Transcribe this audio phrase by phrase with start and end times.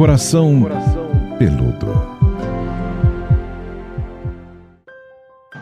[0.00, 0.66] Coração
[1.38, 1.86] Peludo.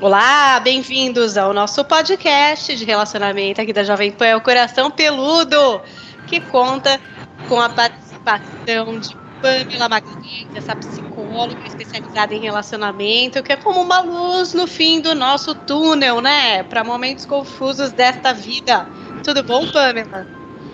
[0.01, 5.81] Olá, bem-vindos ao nosso podcast de relacionamento aqui da Jovem Pan, o Coração Peludo,
[6.29, 7.01] que conta
[7.49, 14.03] com a participação de Pamela Magalhães, essa psicóloga especializada em relacionamento, que é como uma
[14.03, 16.63] luz no fim do nosso túnel, né?
[16.63, 18.87] Para momentos confusos desta vida.
[19.25, 20.29] Tudo bom, Pamela?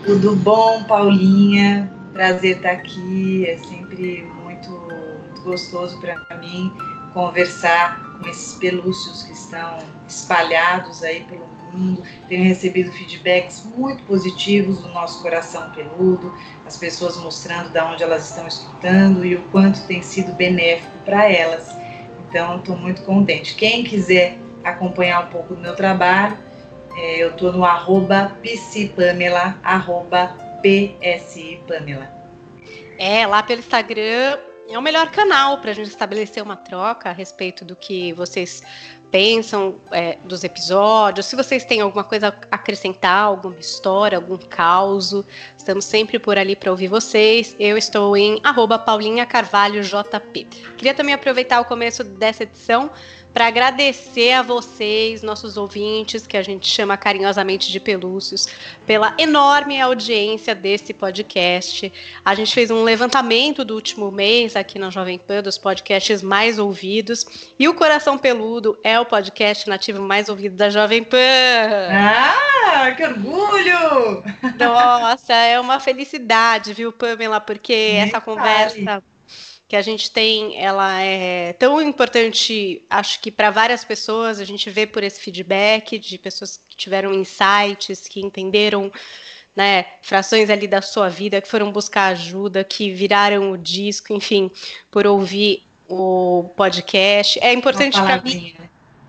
[0.05, 1.94] Tudo bom, Paulinha?
[2.15, 3.45] Prazer estar aqui.
[3.45, 6.71] É sempre muito, muito gostoso para mim
[7.13, 12.03] conversar com esses pelúcios que estão espalhados aí pelo mundo.
[12.29, 16.33] Tenho recebido feedbacks muito positivos do nosso coração peludo,
[16.65, 21.29] as pessoas mostrando de onde elas estão escutando e o quanto tem sido benéfico para
[21.29, 21.69] elas.
[22.29, 23.55] Então, estou muito contente.
[23.55, 26.37] Quem quiser acompanhar um pouco do meu trabalho,
[26.95, 32.09] é, eu estou no arroba psipamela, arroba psipamela.
[32.97, 37.13] É, lá pelo Instagram é o melhor canal para a gente estabelecer uma troca a
[37.13, 38.63] respeito do que vocês
[39.11, 45.13] pensam é, dos episódios, se vocês têm alguma coisa a acrescentar, alguma história, algum caos,
[45.55, 47.55] estamos sempre por ali para ouvir vocês.
[47.59, 50.45] Eu estou em arroba Paulinha Carvalho JP.
[50.77, 52.91] Queria também aproveitar o começo dessa edição
[53.35, 58.47] para agradecer a vocês, nossos ouvintes, que a gente chama carinhosamente de pelúcios,
[58.87, 61.91] pela enorme audiência desse podcast.
[62.23, 66.57] A gente fez um levantamento do último mês aqui na Jovem Pan dos podcasts mais
[66.57, 71.17] ouvidos, e o Coração Peludo é o podcast nativo mais ouvido da Jovem Pan.
[71.91, 74.23] Ah, que orgulho!
[74.57, 77.41] Nossa, é uma felicidade, viu, Pamela?
[77.41, 79.03] Porque Nem essa conversa
[79.67, 84.69] que a gente tem, ela é tão importante, acho que para várias pessoas, a gente
[84.69, 88.91] vê por esse feedback de pessoas que tiveram insights, que entenderam
[89.55, 94.51] né, frações ali da sua vida, que foram buscar ajuda, que viraram o disco, enfim,
[94.91, 97.39] por ouvir o podcast.
[97.41, 98.55] É importante para mim.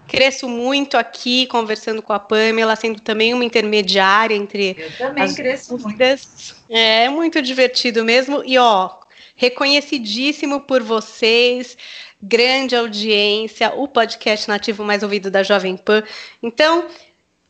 [0.06, 5.34] Cresço muito aqui conversando com a Pamela, sendo também uma intermediária entre Eu também as
[5.34, 6.54] cresço dúvidas.
[6.68, 6.80] muito.
[6.80, 8.40] É muito divertido mesmo.
[8.46, 8.90] E ó,
[9.36, 11.76] reconhecidíssimo por vocês,
[12.20, 16.02] grande audiência, o podcast nativo mais ouvido da Jovem Pan.
[16.42, 16.86] Então,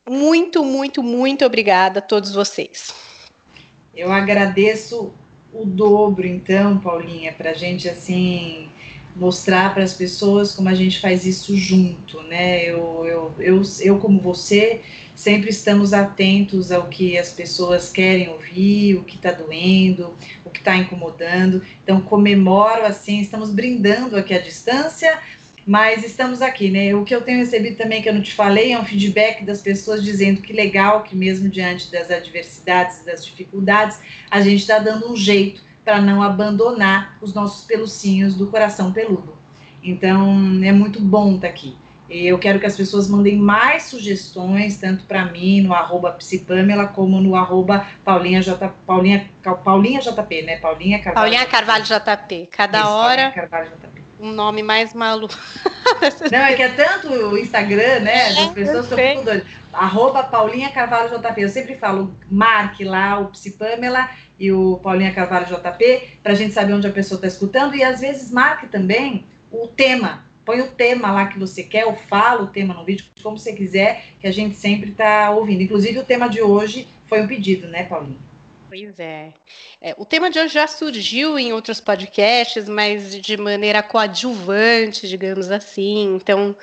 [0.09, 2.93] muito, muito, muito obrigada a todos vocês.
[3.95, 5.15] Eu agradeço
[5.53, 8.69] o dobro, então, Paulinha, para a gente assim
[9.15, 12.65] mostrar para as pessoas como a gente faz isso junto, né?
[12.65, 14.83] Eu, eu, eu, eu, como você,
[15.27, 20.15] sempre estamos atentos ao que as pessoas querem ouvir, o que está doendo,
[20.45, 21.65] o que está incomodando.
[21.83, 25.19] Então, comemoro assim, estamos brindando aqui à distância,
[25.67, 26.95] mas estamos aqui, né?
[26.95, 29.63] O que eu tenho recebido também, que eu não te falei, é um feedback das
[29.63, 33.99] pessoas dizendo que legal que mesmo diante das adversidades, das dificuldades,
[34.31, 39.37] a gente está dando um jeito para não abandonar os nossos pelucinhos do coração peludo.
[39.83, 41.77] Então, é muito bom estar tá aqui.
[42.09, 47.21] Eu quero que as pessoas mandem mais sugestões, tanto para mim, no arroba psipamela, como
[47.21, 49.29] no arroba Paulinha, J, Paulinha,
[49.65, 50.57] Paulinha JP, né?
[50.59, 51.15] Paulinha Carvalho.
[51.15, 52.49] Paulinha Carvalho JP.
[52.51, 53.31] Cada Isso, hora.
[53.31, 54.03] JP.
[54.21, 55.35] Um nome mais maluco.
[56.31, 58.17] Não, é que é tanto o Instagram, né?
[58.17, 59.45] É, as pessoas estão tudo.
[59.73, 61.43] Arroba Paulinha Carvalho JP.
[61.43, 66.55] Eu sempre falo, marque lá o Psipamela e o Paulinha Carvalho JP, para a gente
[66.55, 67.75] saber onde a pessoa está escutando.
[67.75, 71.97] E às vezes marque também o tema põe o tema lá que você quer, ou
[71.97, 75.61] fala o tema no vídeo, como você quiser, que a gente sempre está ouvindo.
[75.61, 78.21] Inclusive, o tema de hoje foi um pedido, né, Paulinho?
[78.69, 79.35] Pois é.
[79.81, 79.95] é.
[79.99, 86.15] O tema de hoje já surgiu em outros podcasts, mas de maneira coadjuvante, digamos assim.
[86.17, 86.57] Então,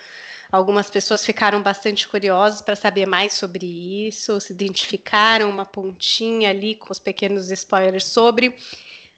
[0.51, 3.66] algumas pessoas ficaram bastante curiosas para saber mais sobre
[4.07, 8.55] isso, se identificaram uma pontinha ali com os pequenos spoilers sobre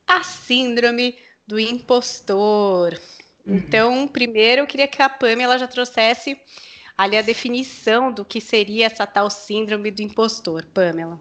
[0.07, 1.15] a síndrome
[1.45, 2.99] do impostor.
[3.45, 3.55] Uhum.
[3.55, 6.37] Então, primeiro eu queria que a Pamela já trouxesse
[6.97, 10.65] ali a definição do que seria essa tal síndrome do impostor.
[10.73, 11.19] Pamela.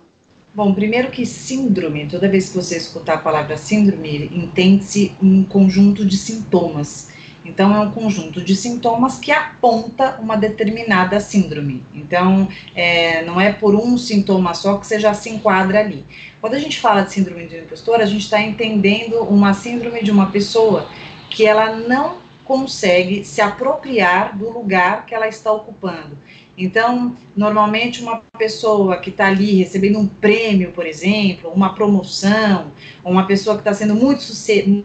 [0.54, 6.04] Bom, primeiro que síndrome, toda vez que você escutar a palavra síndrome, entende-se um conjunto
[6.04, 7.12] de sintomas.
[7.44, 11.84] Então, é um conjunto de sintomas que aponta uma determinada síndrome.
[11.92, 16.04] Então, é, não é por um sintoma só que você já se enquadra ali.
[16.40, 20.10] Quando a gente fala de síndrome do impostor, a gente está entendendo uma síndrome de
[20.10, 20.88] uma pessoa
[21.28, 26.18] que ela não consegue se apropriar do lugar que ela está ocupando.
[26.56, 32.72] Então, normalmente uma pessoa que está ali recebendo um prêmio, por exemplo, uma promoção,
[33.04, 34.24] uma pessoa que está sendo muito,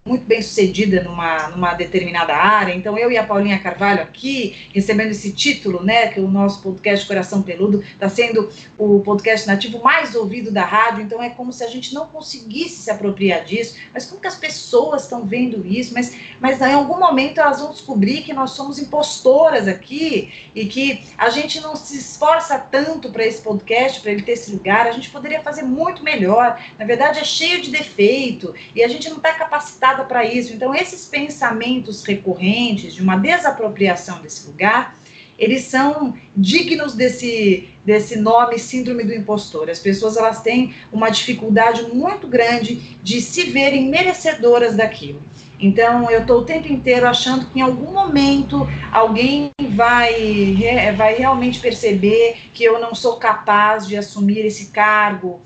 [0.05, 2.73] muito bem sucedida numa, numa determinada área.
[2.73, 7.07] Então, eu e a Paulinha Carvalho aqui, recebendo esse título, né, que o nosso podcast
[7.07, 11.03] Coração Peludo está sendo o podcast nativo mais ouvido da rádio.
[11.03, 13.75] Então, é como se a gente não conseguisse se apropriar disso.
[13.93, 15.93] Mas como que as pessoas estão vendo isso?
[15.93, 21.03] Mas, mas em algum momento elas vão descobrir que nós somos impostoras aqui e que
[21.17, 24.91] a gente não se esforça tanto para esse podcast, para ele ter esse lugar, a
[24.91, 26.61] gente poderia fazer muito melhor.
[26.77, 30.53] Na verdade, é cheio de defeito e a gente não está capacitada para isso.
[30.53, 34.97] Então, esses pensamentos recorrentes de uma desapropriação desse lugar,
[35.37, 39.69] eles são dignos desse, desse nome síndrome do impostor.
[39.69, 45.21] As pessoas elas têm uma dificuldade muito grande de se verem merecedoras daquilo.
[45.59, 50.55] Então, eu estou o tempo inteiro achando que em algum momento alguém vai,
[50.95, 55.41] vai realmente perceber que eu não sou capaz de assumir esse cargo,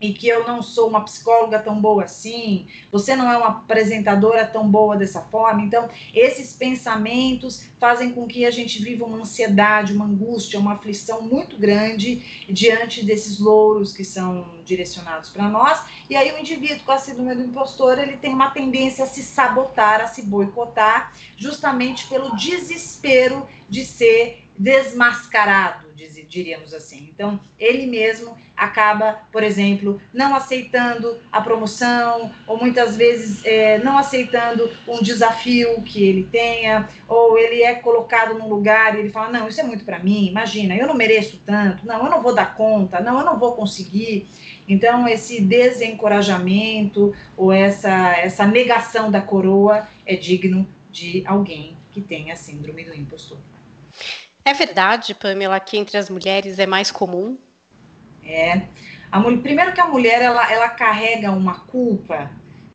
[0.00, 4.46] e que eu não sou uma psicóloga tão boa assim, você não é uma apresentadora
[4.46, 5.62] tão boa dessa forma.
[5.62, 11.22] Então, esses pensamentos fazem com que a gente viva uma ansiedade, uma angústia, uma aflição
[11.22, 15.84] muito grande diante desses louros que são direcionados para nós.
[16.08, 19.22] E aí o indivíduo com a síndrome do impostor, ele tem uma tendência a se
[19.22, 27.08] sabotar, a se boicotar, justamente pelo desespero de ser desmascarado, diríamos assim.
[27.12, 33.98] Então, ele mesmo acaba, por exemplo, não aceitando a promoção, ou muitas vezes é, não
[33.98, 39.30] aceitando um desafio que ele tenha, ou ele é colocado num lugar e ele fala:
[39.30, 42.34] Não, isso é muito para mim, imagina, eu não mereço tanto, não, eu não vou
[42.34, 44.26] dar conta, não, eu não vou conseguir.
[44.68, 52.36] Então, esse desencorajamento ou essa, essa negação da coroa é digno de alguém que tenha
[52.36, 53.38] síndrome do impostor.
[54.44, 57.36] É verdade, Pamela, que entre as mulheres é mais comum?
[58.24, 58.62] É.
[59.10, 62.30] A, primeiro que a mulher, ela, ela carrega uma culpa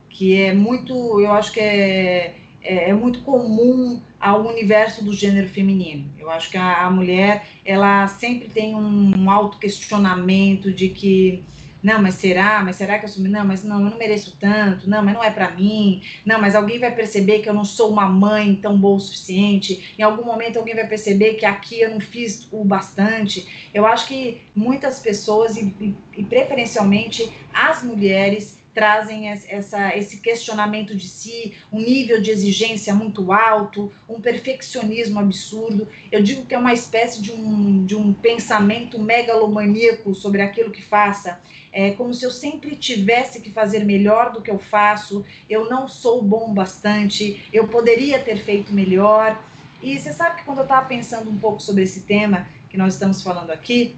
[0.08, 5.48] que é muito, eu acho que é, é, é muito comum ao universo do gênero
[5.48, 6.12] feminino.
[6.18, 11.44] Eu acho que a, a mulher, ela sempre tem um, um auto-questionamento de que
[11.82, 12.62] não, mas será?
[12.64, 13.28] Mas será que eu assumi?
[13.28, 14.88] Não, mas não, eu não mereço tanto.
[14.88, 16.02] Não, mas não é para mim.
[16.24, 19.94] Não, mas alguém vai perceber que eu não sou uma mãe tão boa o suficiente.
[19.98, 23.68] Em algum momento alguém vai perceber que aqui eu não fiz o bastante.
[23.72, 30.94] Eu acho que muitas pessoas, e, e, e preferencialmente as mulheres, trazem essa, esse questionamento
[30.94, 35.88] de si, um nível de exigência muito alto, um perfeccionismo absurdo.
[36.12, 40.82] Eu digo que é uma espécie de um, de um pensamento megalomaníaco sobre aquilo que
[40.82, 41.40] faça.
[41.72, 45.88] É como se eu sempre tivesse que fazer melhor do que eu faço, eu não
[45.88, 49.42] sou bom bastante, eu poderia ter feito melhor.
[49.80, 52.92] E você sabe que quando eu estava pensando um pouco sobre esse tema que nós
[52.92, 53.96] estamos falando aqui,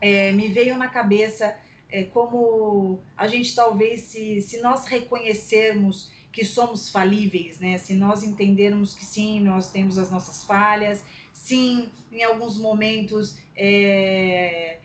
[0.00, 1.58] é, me veio na cabeça
[1.90, 7.76] é, como a gente talvez, se, se nós reconhecermos que somos falíveis, né?
[7.78, 14.78] Se nós entendermos que sim, nós temos as nossas falhas, sim, em alguns momentos é,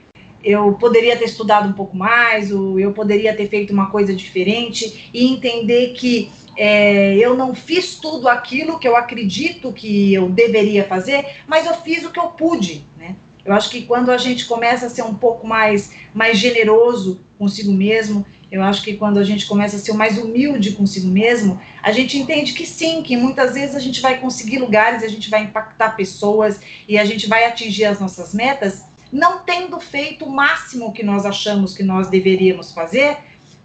[0.44, 5.10] eu poderia ter estudado um pouco mais, ou eu poderia ter feito uma coisa diferente,
[5.13, 10.86] e entender que é, eu não fiz tudo aquilo que eu acredito que eu deveria
[10.86, 13.16] fazer, mas eu fiz o que eu pude, né?
[13.45, 17.71] Eu acho que quando a gente começa a ser um pouco mais, mais generoso consigo
[17.71, 21.92] mesmo, eu acho que quando a gente começa a ser mais humilde consigo mesmo, a
[21.92, 25.44] gente entende que sim, que muitas vezes a gente vai conseguir lugares, a gente vai
[25.44, 30.92] impactar pessoas e a gente vai atingir as nossas metas, não tendo feito o máximo
[30.92, 33.18] que nós achamos que nós deveríamos fazer,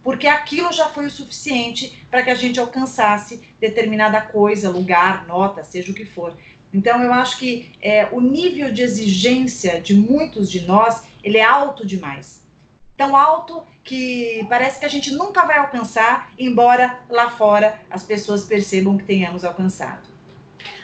[0.03, 5.63] porque aquilo já foi o suficiente para que a gente alcançasse determinada coisa, lugar, nota,
[5.63, 6.37] seja o que for.
[6.73, 11.43] Então, eu acho que é, o nível de exigência de muitos de nós, ele é
[11.43, 12.47] alto demais.
[12.95, 18.45] Tão alto que parece que a gente nunca vai alcançar, embora lá fora as pessoas
[18.45, 20.09] percebam que tenhamos alcançado.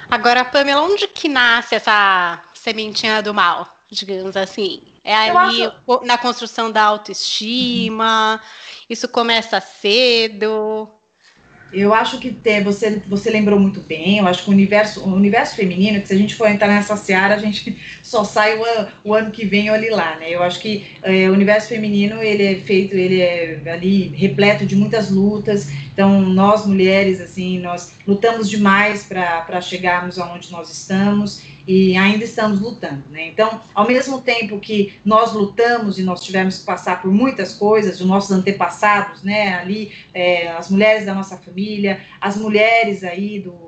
[0.09, 4.81] Agora, Pamela, onde que nasce essa sementinha do mal, digamos assim?
[5.03, 6.05] É ali acho...
[6.05, 8.41] na construção da autoestima,
[8.89, 10.89] isso começa cedo.
[11.71, 15.13] Eu acho que tem, você, você lembrou muito bem, eu acho que o universo, o
[15.13, 18.63] universo feminino, que se a gente for entrar nessa seara, a gente só sai o,
[19.03, 20.29] o ano que vem olhe lá, né?
[20.29, 24.77] Eu acho que é, o universo feminino, ele é feito, ele é ali repleto de
[24.77, 31.97] muitas lutas, então nós mulheres, assim, nós lutamos demais para chegarmos aonde nós estamos, e
[31.97, 33.27] ainda estamos lutando, né?
[33.27, 37.99] Então, ao mesmo tempo que nós lutamos e nós tivemos que passar por muitas coisas,
[37.99, 39.55] os nossos antepassados, né?
[39.55, 43.66] Ali, é, as mulheres da nossa família, as mulheres aí do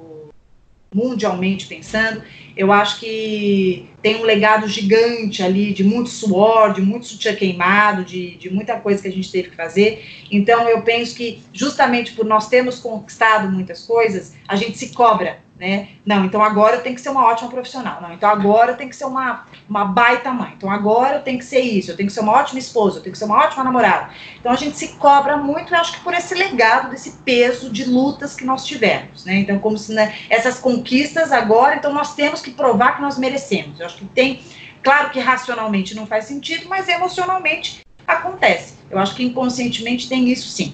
[0.94, 2.24] mundialmente pensando.
[2.58, 8.04] Eu acho que tem um legado gigante ali de muito suor, de muito sutiã queimado,
[8.04, 10.04] de, de muita coisa que a gente teve que fazer.
[10.32, 15.40] Então, eu penso que justamente por nós termos conquistado muitas coisas, a gente se cobra
[15.60, 15.90] né?
[16.06, 18.02] Não, então agora eu tenho que ser uma ótima profissional.
[18.02, 20.54] Não, então agora eu tenho que ser uma, uma baita mãe.
[20.56, 23.04] Então agora eu tenho que ser isso, eu tenho que ser uma ótima esposa, eu
[23.04, 24.10] tenho que ser uma ótima namorada.
[24.40, 27.84] Então a gente se cobra muito, eu acho que por esse legado, desse peso de
[27.84, 29.36] lutas que nós tivemos, né?
[29.36, 33.80] Então, como se né, essas conquistas agora, então nós temos que provar que nós merecemos.
[33.80, 34.42] Eu acho que tem,
[34.82, 38.76] claro que racionalmente não faz sentido, mas emocionalmente acontece.
[38.90, 40.74] Eu acho que inconscientemente tem isso sim.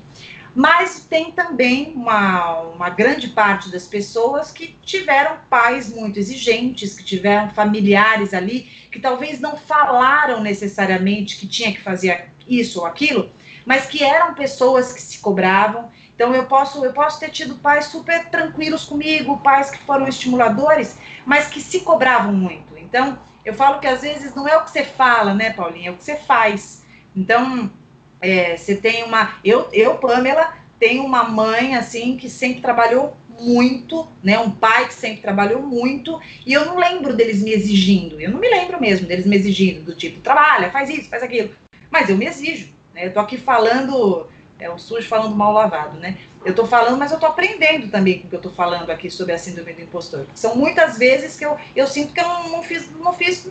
[0.55, 7.03] Mas tem também uma, uma grande parte das pessoas que tiveram pais muito exigentes, que
[7.03, 13.29] tiveram familiares ali, que talvez não falaram necessariamente que tinha que fazer isso ou aquilo,
[13.65, 15.89] mas que eram pessoas que se cobravam.
[16.15, 20.97] Então eu posso eu posso ter tido pais super tranquilos comigo, pais que foram estimuladores,
[21.25, 22.77] mas que se cobravam muito.
[22.77, 25.91] Então eu falo que às vezes não é o que você fala, né, Paulinha, é
[25.91, 26.85] o que você faz.
[27.13, 27.69] Então
[28.21, 29.39] é, você tem uma.
[29.43, 34.39] Eu, eu, Pamela, tenho uma mãe assim que sempre trabalhou muito, né?
[34.39, 38.19] Um pai que sempre trabalhou muito, e eu não lembro deles me exigindo.
[38.19, 41.51] Eu não me lembro mesmo deles me exigindo, do tipo, trabalha, faz isso, faz aquilo.
[41.89, 43.07] Mas eu me exijo, né?
[43.07, 44.27] Eu tô aqui falando,
[44.59, 46.17] é o sujo falando mal lavado, né?
[46.45, 49.09] Eu tô falando, mas eu tô aprendendo também com o que eu tô falando aqui
[49.09, 50.27] sobre a síndrome do impostor.
[50.35, 53.49] São muitas vezes que eu, eu sinto que eu não, não fiz, não fiz,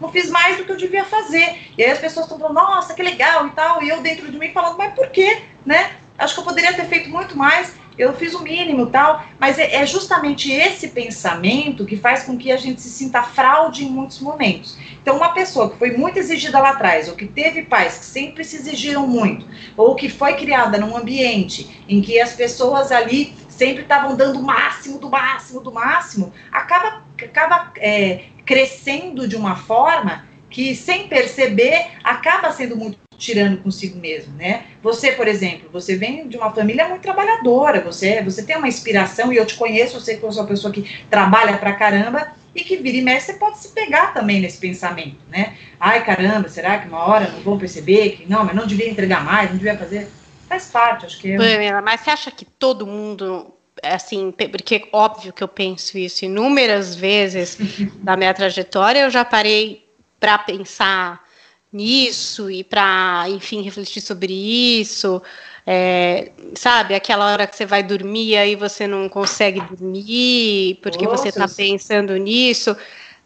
[0.00, 1.58] não fiz mais do que eu devia fazer.
[1.76, 4.38] E aí as pessoas estão falando, nossa, que legal e tal, e eu dentro de
[4.38, 5.92] mim falando, mas por quê, né?
[6.18, 9.76] Acho que eu poderia ter feito muito mais, eu fiz o mínimo tal, mas é,
[9.76, 14.20] é justamente esse pensamento que faz com que a gente se sinta fraude em muitos
[14.20, 14.76] momentos.
[15.02, 18.44] Então, uma pessoa que foi muito exigida lá atrás, ou que teve pais que sempre
[18.44, 23.82] se exigiram muito, ou que foi criada num ambiente em que as pessoas ali sempre
[23.82, 30.26] estavam dando o máximo, do máximo, do máximo, acaba, acaba é, crescendo de uma forma
[30.50, 34.64] que, sem perceber, acaba sendo muito tirando consigo mesmo, né?
[34.82, 39.32] Você, por exemplo, você vem de uma família muito trabalhadora, você, você tem uma inspiração,
[39.32, 42.32] e eu te conheço, eu sei que eu sou uma pessoa que trabalha pra caramba,
[42.52, 45.54] e que vira e mexe, você pode se pegar também nesse pensamento, né?
[45.78, 49.22] Ai, caramba, será que uma hora não vou perceber que, não, mas não devia entregar
[49.22, 50.10] mais, não devia fazer...
[50.48, 51.28] Faz parte, acho que...
[51.28, 51.40] Eu...
[51.84, 57.58] Mas você acha que todo mundo assim, porque óbvio que eu penso isso inúmeras vezes
[58.02, 59.86] da minha trajetória, eu já parei
[60.18, 61.24] para pensar
[61.72, 65.22] nisso e para, enfim, refletir sobre isso.
[65.66, 71.22] É, sabe, aquela hora que você vai dormir aí você não consegue dormir porque Nossa,
[71.22, 72.76] você está pensando nisso.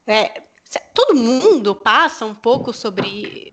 [0.07, 0.43] É,
[0.93, 3.53] todo mundo passa um pouco sobre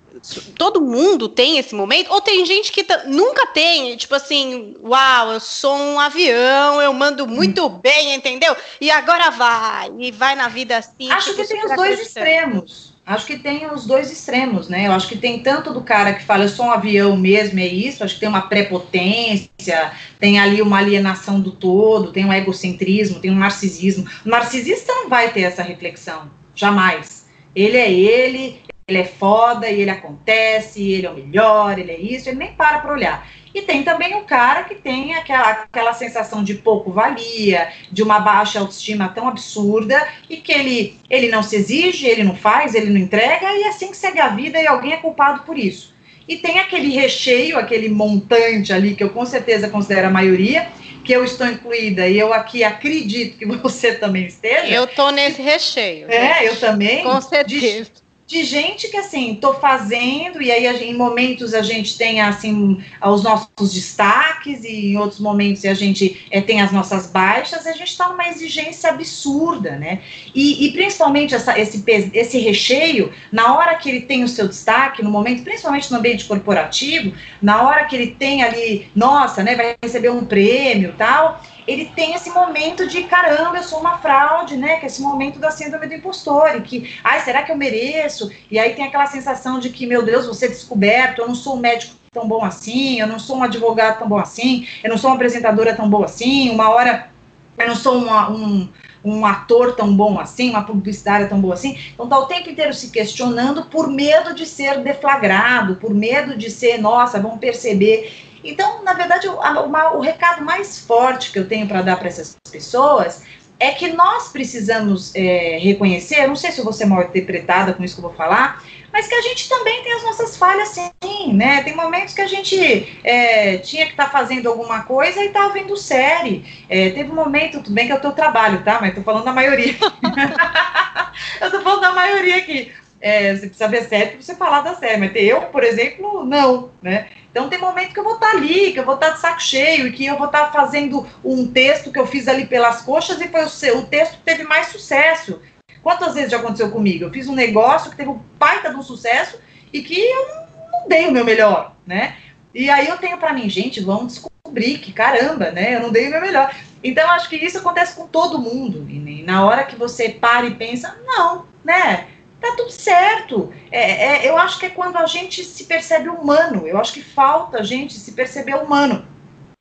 [0.58, 2.12] todo mundo tem esse momento?
[2.12, 7.28] Ou tem gente que nunca tem, tipo assim, uau, eu sou um avião, eu mando
[7.28, 7.80] muito hum.
[7.82, 8.56] bem, entendeu?
[8.80, 11.12] E agora vai, e vai na vida assim.
[11.12, 12.92] Acho tipo, que tem os dois extremos.
[13.04, 14.88] Acho que tem os dois extremos, né?
[14.88, 17.68] Eu acho que tem tanto do cara que fala, eu sou um avião mesmo, é
[17.68, 18.04] isso.
[18.04, 23.32] Acho que tem uma prepotência, tem ali uma alienação do todo, tem um egocentrismo, tem
[23.32, 24.08] um narcisismo.
[24.24, 27.26] O narcisista não vai ter essa reflexão, jamais.
[27.56, 28.62] Ele é ele,
[28.92, 32.54] ele é foda e ele acontece, ele é o melhor, ele é isso, ele nem
[32.54, 33.28] para para olhar.
[33.54, 38.20] E tem também o cara que tem aquela, aquela sensação de pouco valia, de uma
[38.20, 42.90] baixa autoestima tão absurda, e que ele, ele não se exige, ele não faz, ele
[42.90, 45.94] não entrega, e assim que segue a vida e alguém é culpado por isso.
[46.28, 50.70] E tem aquele recheio, aquele montante ali, que eu com certeza considero a maioria,
[51.04, 54.68] que eu estou incluída, e eu aqui acredito que você também esteja.
[54.68, 56.10] Eu estou nesse recheio.
[56.10, 57.04] É, eu também.
[57.04, 57.92] Com certeza.
[57.92, 58.01] De,
[58.32, 63.22] de gente que assim, tô fazendo, e aí em momentos a gente tem assim os
[63.22, 67.90] nossos destaques, e em outros momentos a gente é, tem as nossas baixas, a gente
[67.90, 70.00] está numa exigência absurda, né?
[70.34, 71.84] E, e principalmente essa, esse,
[72.14, 76.24] esse recheio, na hora que ele tem o seu destaque, no momento, principalmente no ambiente
[76.24, 81.86] corporativo, na hora que ele tem ali, nossa, né, vai receber um prêmio tal, ele
[81.96, 84.78] tem esse momento de caramba, eu sou uma fraude, né?
[84.78, 88.32] Que é esse momento da síndrome do impostor, e que, ai, será que eu mereço?
[88.50, 91.56] E aí tem aquela sensação de que, meu Deus, vou ser descoberto, eu não sou
[91.56, 94.98] um médico tão bom assim, eu não sou um advogado tão bom assim, eu não
[94.98, 97.10] sou uma apresentadora tão boa assim, uma hora
[97.58, 98.68] eu não sou uma, um,
[99.04, 101.78] um ator tão bom assim, uma publicitária tão boa assim.
[101.94, 106.50] Então tá o tempo inteiro se questionando por medo de ser deflagrado, por medo de
[106.50, 108.12] ser, nossa, vão perceber.
[108.44, 112.08] Então, na verdade, o, a, o recado mais forte que eu tenho para dar para
[112.08, 113.24] essas pessoas
[113.60, 117.84] é que nós precisamos é, reconhecer, não sei se eu vou ser mal interpretada com
[117.84, 121.34] isso que eu vou falar, mas que a gente também tem as nossas falhas, sim,
[121.34, 121.62] né?
[121.62, 125.50] Tem momentos que a gente é, tinha que estar tá fazendo alguma coisa e estava
[125.50, 126.66] tá vendo série.
[126.68, 128.80] É, teve um momento, tudo bem que é o teu trabalho, tá?
[128.82, 129.76] Mas tô falando da maioria.
[131.40, 132.72] eu tô falando da maioria aqui.
[133.02, 136.70] É, você precisa ver série para você falar da série, mas eu, por exemplo, não,
[136.82, 137.08] né?
[137.32, 139.22] Então tem momento que eu vou estar tá ali, que eu vou estar tá de
[139.22, 142.46] saco cheio e que eu vou estar tá fazendo um texto que eu fiz ali
[142.46, 145.42] pelas coxas e foi o, seu, o texto teve mais sucesso.
[145.82, 147.06] Quantas vezes já aconteceu comigo?
[147.06, 149.40] Eu fiz um negócio que teve um baita de um sucesso
[149.74, 150.28] e que eu
[150.72, 152.18] não dei o meu melhor, né?
[152.54, 155.76] E aí eu tenho para mim, gente, vamos descobrir que caramba, né?
[155.76, 156.54] Eu não dei o meu melhor.
[156.84, 158.86] Então acho que isso acontece com todo mundo.
[158.90, 162.08] E na hora que você para e pensa, não, né?
[162.42, 163.54] Tá tudo certo.
[163.72, 166.68] É, é, eu acho que é quando a gente se percebe humano.
[166.68, 169.06] Eu acho que falta a gente se perceber humano.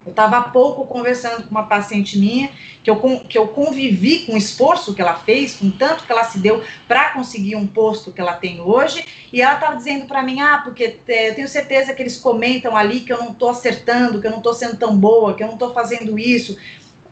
[0.05, 2.51] Eu estava há pouco conversando com uma paciente minha,
[2.83, 6.25] que eu, que eu convivi com o esforço que ela fez, com tanto que ela
[6.25, 10.23] se deu para conseguir um posto que ela tem hoje, e ela estava dizendo para
[10.23, 13.51] mim: ah, porque é, eu tenho certeza que eles comentam ali que eu não estou
[13.51, 16.57] acertando, que eu não estou sendo tão boa, que eu não estou fazendo isso.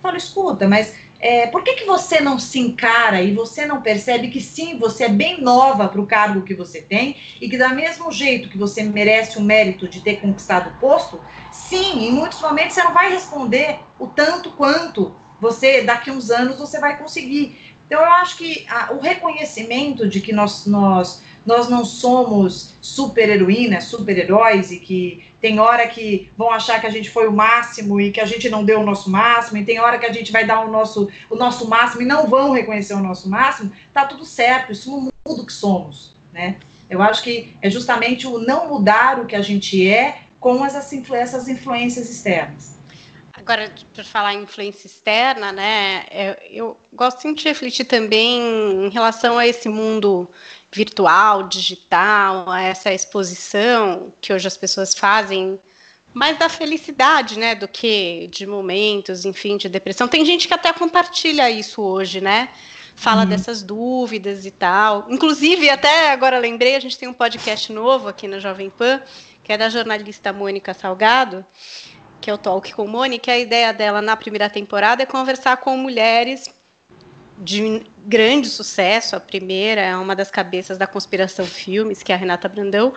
[0.01, 4.29] Falo: escuta, mas é, por que, que você não se encara e você não percebe
[4.29, 7.71] que sim, você é bem nova para o cargo que você tem e que, da
[7.71, 12.41] mesmo jeito que você merece o mérito de ter conquistado o posto, sim, em muitos
[12.41, 17.59] momentos você não vai responder o tanto quanto você, daqui uns anos, você vai conseguir.
[17.87, 23.85] Então, eu acho que a, o reconhecimento de que nós, nós nós não somos super-heroínas,
[23.85, 28.13] super-heróis, e que tem hora que vão achar que a gente foi o máximo e
[28.13, 30.45] que a gente não deu o nosso máximo, e tem hora que a gente vai
[30.45, 34.27] dar o nosso, o nosso máximo e não vão reconhecer o nosso máximo, tá tudo
[34.27, 36.57] certo, isso não muda o que somos, né?
[36.91, 40.93] Eu acho que é justamente o não mudar o que a gente é com essas,
[41.11, 42.77] essas influências externas.
[43.33, 49.39] Agora, para falar em influência externa, né, eu, eu gosto de refletir também em relação
[49.39, 50.29] a esse mundo
[50.71, 55.59] virtual, digital, essa exposição que hoje as pessoas fazem
[56.13, 60.09] mais da felicidade, né, do que de momentos, enfim, de depressão.
[60.09, 62.51] Tem gente que até compartilha isso hoje, né?
[62.97, 63.29] Fala uhum.
[63.29, 65.07] dessas dúvidas e tal.
[65.09, 69.01] Inclusive, até agora lembrei, a gente tem um podcast novo aqui na Jovem Pan,
[69.45, 71.47] que é da jornalista Mônica Salgado,
[72.21, 73.31] que é o Talk com Mônica.
[73.31, 76.51] A ideia dela na primeira temporada é conversar com mulheres
[77.39, 79.17] de grande sucesso.
[79.17, 82.95] A primeira é uma das cabeças da Conspiração Filmes, que é a Renata Brandão.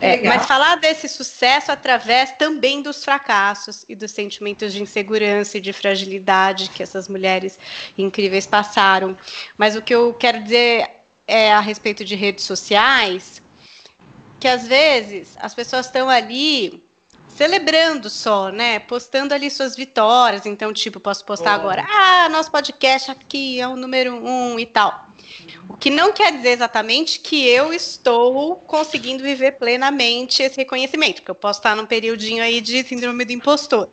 [0.00, 5.60] É, mas falar desse sucesso através também dos fracassos e dos sentimentos de insegurança e
[5.60, 7.56] de fragilidade que essas mulheres
[7.96, 9.16] incríveis passaram.
[9.56, 10.88] Mas o que eu quero dizer
[11.24, 13.40] é a respeito de redes sociais,
[14.40, 16.84] que às vezes as pessoas estão ali
[17.36, 18.78] celebrando só, né?
[18.78, 20.46] Postando ali suas vitórias.
[20.46, 21.60] Então, tipo, posso postar oh.
[21.60, 25.08] agora, ah, nosso podcast aqui é o número um e tal.
[25.68, 31.30] O que não quer dizer exatamente que eu estou conseguindo viver plenamente esse reconhecimento, porque
[31.30, 33.88] eu posso estar num periodinho aí de síndrome do impostor.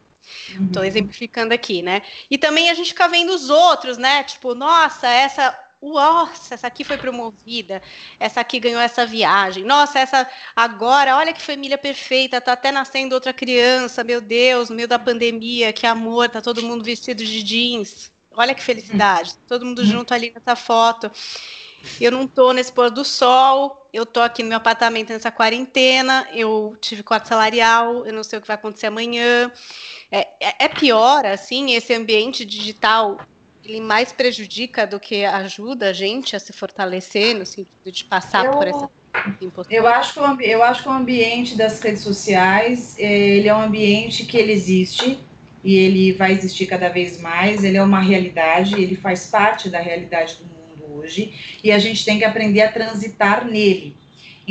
[0.48, 0.88] Estou uhum.
[0.88, 2.02] exemplificando aqui, né?
[2.30, 4.24] E também a gente fica vendo os outros, né?
[4.24, 7.82] Tipo, nossa, essa nossa, essa aqui foi promovida,
[8.20, 13.16] essa aqui ganhou essa viagem, nossa, essa agora, olha que família perfeita, tá até nascendo
[13.16, 17.42] outra criança, meu Deus, no meio da pandemia, que amor, tá todo mundo vestido de
[17.42, 21.10] jeans, olha que felicidade, todo mundo junto ali nessa foto.
[22.02, 26.28] Eu não tô nesse pôr do sol, eu tô aqui no meu apartamento nessa quarentena,
[26.34, 29.50] eu tive corte salarial, eu não sei o que vai acontecer amanhã.
[30.12, 33.18] É, é, é pior, assim, esse ambiente digital
[33.64, 38.46] ele mais prejudica do que ajuda a gente a se fortalecer no sentido de passar
[38.46, 38.90] eu, por essa
[39.70, 43.56] eu acho que o, eu acho que o ambiente das redes sociais é, ele é
[43.56, 45.20] um ambiente que ele existe
[45.64, 49.80] e ele vai existir cada vez mais ele é uma realidade ele faz parte da
[49.80, 53.98] realidade do mundo hoje e a gente tem que aprender a transitar nele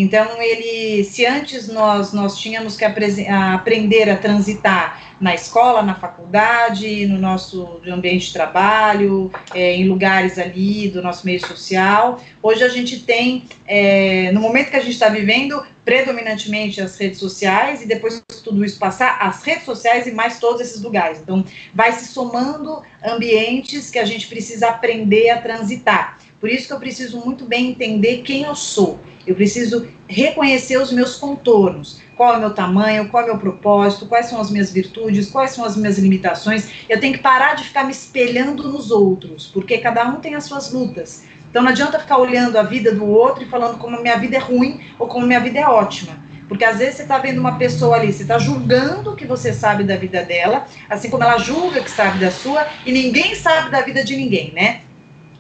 [0.03, 7.07] então ele se antes nós nós tínhamos que aprender a transitar na escola, na faculdade,
[7.07, 12.23] no nosso ambiente de trabalho, é, em lugares ali do nosso meio social.
[12.43, 17.19] Hoje a gente tem, é, no momento que a gente está vivendo, predominantemente as redes
[17.19, 21.21] sociais, e depois tudo isso passar, as redes sociais e mais todos esses lugares.
[21.21, 26.19] Então, vai se somando ambientes que a gente precisa aprender a transitar.
[26.41, 29.01] Por isso que eu preciso muito bem entender quem eu sou.
[29.27, 33.39] Eu preciso reconhecer os meus contornos qual é o meu tamanho, qual é o meu
[33.39, 36.69] propósito, quais são as minhas virtudes, quais são as minhas limitações.
[36.89, 40.45] Eu tenho que parar de ficar me espelhando nos outros, porque cada um tem as
[40.45, 41.25] suas lutas.
[41.49, 44.41] Então não adianta ficar olhando a vida do outro e falando como minha vida é
[44.41, 46.19] ruim ou como minha vida é ótima.
[46.49, 49.85] Porque às vezes você está vendo uma pessoa ali, você está julgando que você sabe
[49.85, 53.83] da vida dela, assim como ela julga que sabe da sua, e ninguém sabe da
[53.83, 54.81] vida de ninguém, né?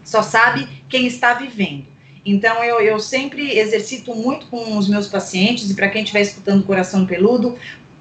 [0.09, 1.85] Só sabe quem está vivendo.
[2.25, 6.65] Então, eu, eu sempre exercito muito com os meus pacientes, e para quem estiver escutando
[6.65, 7.57] Coração Peludo,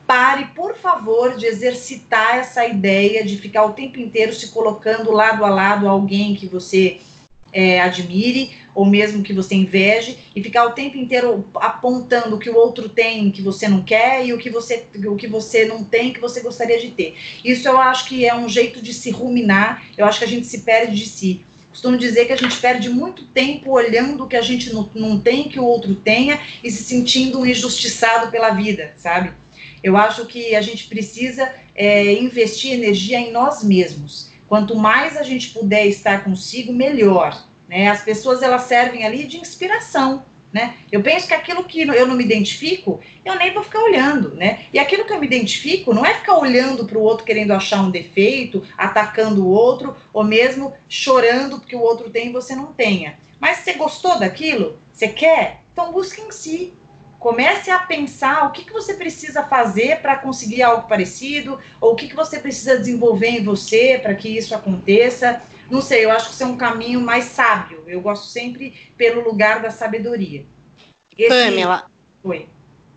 [0.08, 5.44] pare, por favor, de exercitar essa ideia de ficar o tempo inteiro se colocando lado
[5.44, 7.02] a lado alguém que você
[7.52, 12.50] é, admire, ou mesmo que você inveje, e ficar o tempo inteiro apontando o que
[12.50, 15.84] o outro tem que você não quer e o que você, o que você não
[15.84, 17.16] tem que você gostaria de ter.
[17.44, 20.48] Isso eu acho que é um jeito de se ruminar, eu acho que a gente
[20.48, 21.46] se perde de si.
[21.78, 25.20] Costumo dizer que a gente perde muito tempo olhando o que a gente não, não
[25.20, 29.32] tem que o outro tenha e se sentindo injustiçado pela vida, sabe?
[29.84, 34.32] Eu acho que a gente precisa é, investir energia em nós mesmos.
[34.50, 37.46] Quanto mais a gente puder estar consigo, melhor.
[37.70, 37.88] Né?
[37.90, 40.26] As pessoas elas servem ali de inspiração.
[40.52, 40.78] Né?
[40.90, 44.66] Eu penso que aquilo que eu não me identifico, eu nem vou ficar olhando, né?
[44.72, 47.82] E aquilo que eu me identifico não é ficar olhando para o outro querendo achar
[47.82, 52.68] um defeito, atacando o outro, ou mesmo chorando porque o outro tem e você não
[52.68, 53.20] tenha.
[53.40, 54.80] Mas você gostou daquilo?
[54.94, 55.64] Você quer?
[55.74, 56.74] Então busque em si.
[57.20, 61.96] Comece a pensar o que, que você precisa fazer para conseguir algo parecido, ou o
[61.96, 65.42] que, que você precisa desenvolver em você para que isso aconteça.
[65.70, 67.84] Não sei, eu acho que isso é um caminho mais sábio.
[67.88, 70.46] Eu gosto sempre pelo lugar da sabedoria.
[71.18, 71.30] Esse...
[71.30, 71.90] Pamela.
[72.24, 72.48] Oi.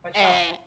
[0.02, 0.28] Pode falar.
[0.28, 0.60] É,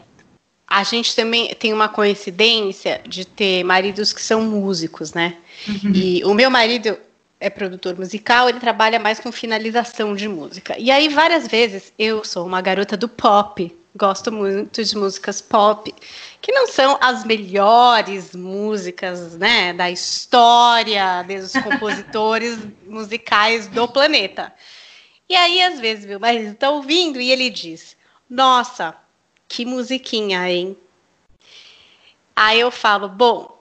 [0.66, 5.36] a gente também tem uma coincidência de ter maridos que são músicos, né?
[5.68, 5.92] Uhum.
[5.94, 6.96] E o meu marido,
[7.44, 10.78] é produtor musical, ele trabalha mais com finalização de música.
[10.78, 15.94] E aí, várias vezes, eu sou uma garota do pop, gosto muito de músicas pop,
[16.44, 24.52] que não são as melhores músicas né, da história dos compositores musicais do planeta.
[25.26, 27.96] E aí, às vezes, meu marido está ouvindo e ele diz:
[28.28, 28.94] Nossa,
[29.48, 30.76] que musiquinha, hein?
[32.36, 33.58] Aí eu falo: Bom,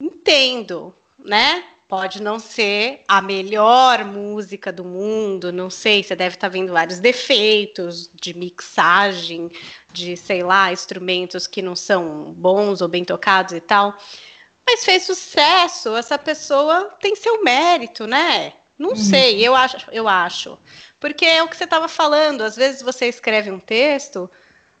[0.00, 1.62] entendo, né?
[1.94, 6.72] Pode não ser a melhor música do mundo, não sei, você deve estar tá vendo
[6.72, 9.48] vários defeitos de mixagem,
[9.92, 13.96] de, sei lá, instrumentos que não são bons ou bem tocados e tal.
[14.66, 18.54] Mas fez sucesso, essa pessoa tem seu mérito, né?
[18.76, 18.96] Não uhum.
[18.96, 20.58] sei, eu acho, eu acho.
[20.98, 24.28] Porque é o que você estava falando, às vezes você escreve um texto,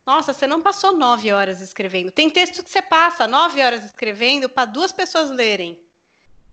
[0.04, 2.10] nossa, você não passou nove horas escrevendo.
[2.10, 5.84] Tem texto que você passa nove horas escrevendo para duas pessoas lerem.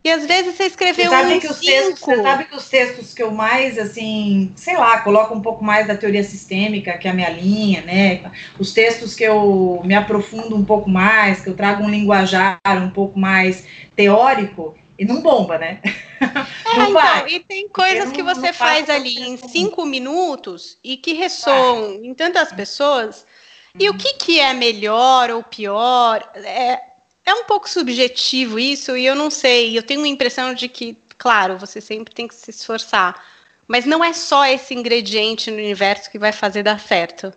[0.04, 3.14] E às vezes você escreveu você um que os textos, Você sabe que os textos
[3.14, 7.12] que eu mais, assim, sei lá, coloco um pouco mais da teoria sistêmica, que é
[7.12, 8.32] a minha linha, né?
[8.58, 12.90] Os textos que eu me aprofundo um pouco mais, que eu trago um linguajar um
[12.90, 15.80] pouco mais teórico, e não bomba, né?
[16.64, 20.96] É, não então, e tem coisas não, que você faz ali em cinco minutos e
[20.96, 23.26] que ressoam em tantas pessoas.
[23.78, 26.24] E o que, que é melhor ou pior?
[26.36, 26.80] É,
[27.32, 29.78] é um pouco subjetivo isso, e eu não sei.
[29.78, 33.24] Eu tenho a impressão de que, claro, você sempre tem que se esforçar.
[33.68, 37.34] Mas não é só esse ingrediente no universo que vai fazer dar certo.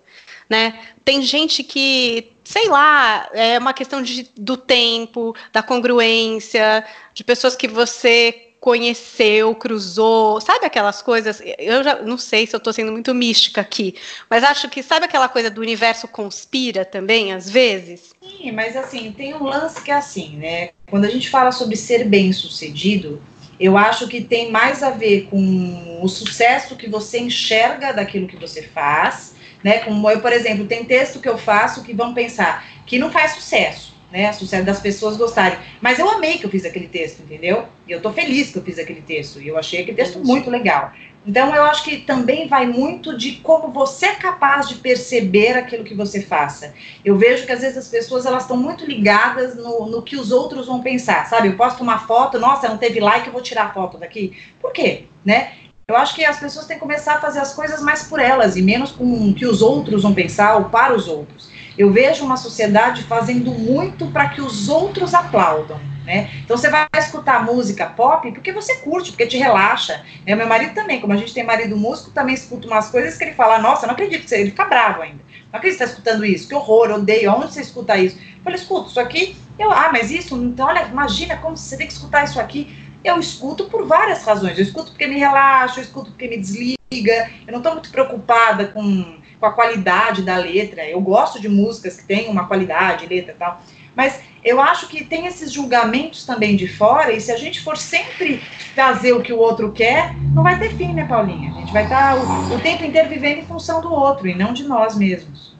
[0.51, 0.79] Né?
[1.05, 7.55] Tem gente que, sei lá, é uma questão de, do tempo, da congruência, de pessoas
[7.57, 11.43] que você conheceu, cruzou, sabe aquelas coisas?
[11.59, 13.95] Eu já não sei se eu estou sendo muito mística aqui,
[14.31, 18.15] mas acho que sabe aquela coisa do universo conspira também, às vezes?
[18.23, 20.71] Sim, mas assim, tem um lance que é assim, né?
[20.89, 23.21] Quando a gente fala sobre ser bem sucedido,
[23.61, 28.37] eu acho que tem mais a ver com o sucesso que você enxerga daquilo que
[28.37, 29.81] você faz, né?
[29.81, 33.33] Como eu, por exemplo, tem texto que eu faço que vão pensar que não faz
[33.33, 34.33] sucesso né?
[34.33, 35.59] Sucesso das pessoas gostarem.
[35.81, 37.67] Mas eu amei que eu fiz aquele texto, entendeu?
[37.87, 39.41] E eu tô feliz que eu fiz aquele texto.
[39.41, 40.93] E eu achei aquele texto muito legal.
[41.27, 45.83] Então eu acho que também vai muito de como você é capaz de perceber aquilo
[45.83, 46.75] que você faça.
[47.03, 50.31] Eu vejo que às vezes as pessoas elas estão muito ligadas no, no que os
[50.31, 51.49] outros vão pensar, sabe?
[51.49, 54.37] Eu posto uma foto, nossa, não teve like, eu vou tirar a foto daqui.
[54.61, 55.05] Por quê?
[55.25, 55.53] Né?
[55.89, 58.57] Eu acho que as pessoas têm que começar a fazer as coisas mais por elas
[58.57, 61.54] e menos com o que os outros vão pensar ou para os outros.
[61.77, 65.79] Eu vejo uma sociedade fazendo muito para que os outros aplaudam.
[66.05, 66.31] Né?
[66.45, 70.05] Então você vai escutar música pop porque você curte, porque te relaxa.
[70.27, 70.35] Né?
[70.35, 73.33] Meu marido também, como a gente tem marido músico, também escuta umas coisas que ele
[73.33, 74.41] fala, nossa, não acredito que você.
[74.41, 75.21] Ele fica bravo ainda.
[75.51, 78.17] Não acredito que você está escutando isso, que horror, odeio, onde você escuta isso?
[78.19, 81.87] Eu falei, escuto, isso aqui, eu, ah, mas isso, então olha, imagina como você tem
[81.87, 82.77] que escutar isso aqui.
[83.03, 84.59] Eu escuto por várias razões.
[84.59, 87.31] Eu escuto porque me relaxa, eu escuto porque me desliga.
[87.47, 90.89] Eu não estou muito preocupada com com a qualidade da letra.
[90.89, 93.61] Eu gosto de músicas que têm uma qualidade, letra e tal.
[93.95, 97.77] Mas eu acho que tem esses julgamentos também de fora, e se a gente for
[97.77, 98.43] sempre
[98.75, 101.53] fazer o que o outro quer, não vai ter fim, né, Paulinha?
[101.53, 104.35] A gente vai estar tá o, o tempo inteiro vivendo em função do outro e
[104.35, 105.55] não de nós mesmos.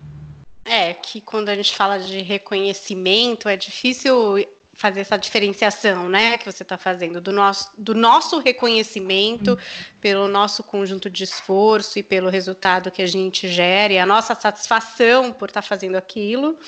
[0.65, 4.39] É, que quando a gente fala de reconhecimento, é difícil
[4.75, 9.59] fazer essa diferenciação, né, que você está fazendo do nosso, do nosso reconhecimento uhum.
[10.01, 15.33] pelo nosso conjunto de esforço e pelo resultado que a gente gere, a nossa satisfação
[15.33, 16.59] por estar tá fazendo aquilo.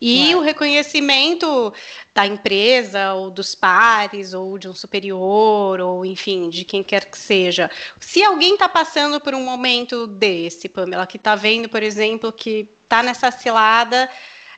[0.00, 0.36] E é.
[0.36, 1.72] o reconhecimento
[2.12, 7.16] da empresa, ou dos pares, ou de um superior, ou enfim, de quem quer que
[7.16, 7.70] seja.
[7.98, 12.68] Se alguém está passando por um momento desse, Pamela, que está vendo, por exemplo, que
[12.82, 14.10] está nessa cilada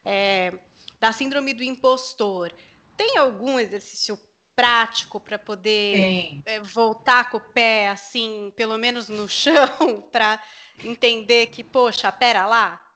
[0.04, 0.58] é,
[0.98, 2.52] da síndrome do impostor,
[2.96, 4.18] tem algum exercício
[4.54, 10.42] prático para poder é, voltar com o pé assim, pelo menos no chão, para
[10.82, 12.86] entender que, poxa, pera lá,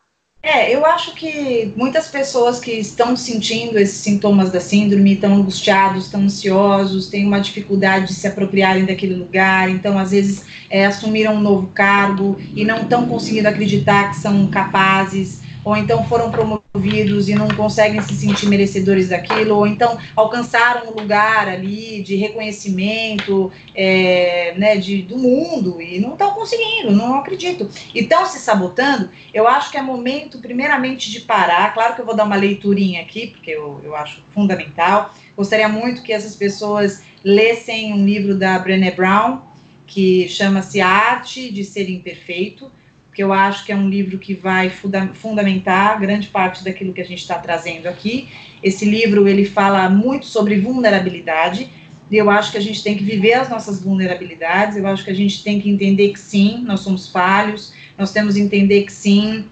[0.43, 6.07] é, eu acho que muitas pessoas que estão sentindo esses sintomas da síndrome estão angustiados,
[6.07, 11.35] estão ansiosos, têm uma dificuldade de se apropriarem daquele lugar, então às vezes é, assumiram
[11.35, 17.29] um novo cargo e não estão conseguindo acreditar que são capazes ou então foram promovidos
[17.29, 23.51] e não conseguem se sentir merecedores daquilo, ou então alcançaram um lugar ali de reconhecimento
[23.75, 27.69] é, né, de, do mundo e não estão conseguindo, não acredito.
[27.95, 29.11] E estão se sabotando.
[29.33, 31.73] Eu acho que é momento, primeiramente, de parar.
[31.75, 35.15] Claro que eu vou dar uma leiturinha aqui, porque eu, eu acho fundamental.
[35.37, 39.43] Gostaria muito que essas pessoas lessem um livro da Brené Brown,
[39.87, 42.71] que chama-se Arte de Ser Imperfeito
[43.13, 47.01] que eu acho que é um livro que vai funda fundamentar grande parte daquilo que
[47.01, 48.29] a gente está trazendo aqui.
[48.63, 51.69] Esse livro ele fala muito sobre vulnerabilidade.
[52.11, 54.77] E eu acho que a gente tem que viver as nossas vulnerabilidades.
[54.77, 57.73] Eu acho que a gente tem que entender que sim, nós somos falhos.
[57.97, 59.49] Nós temos que entender que sim,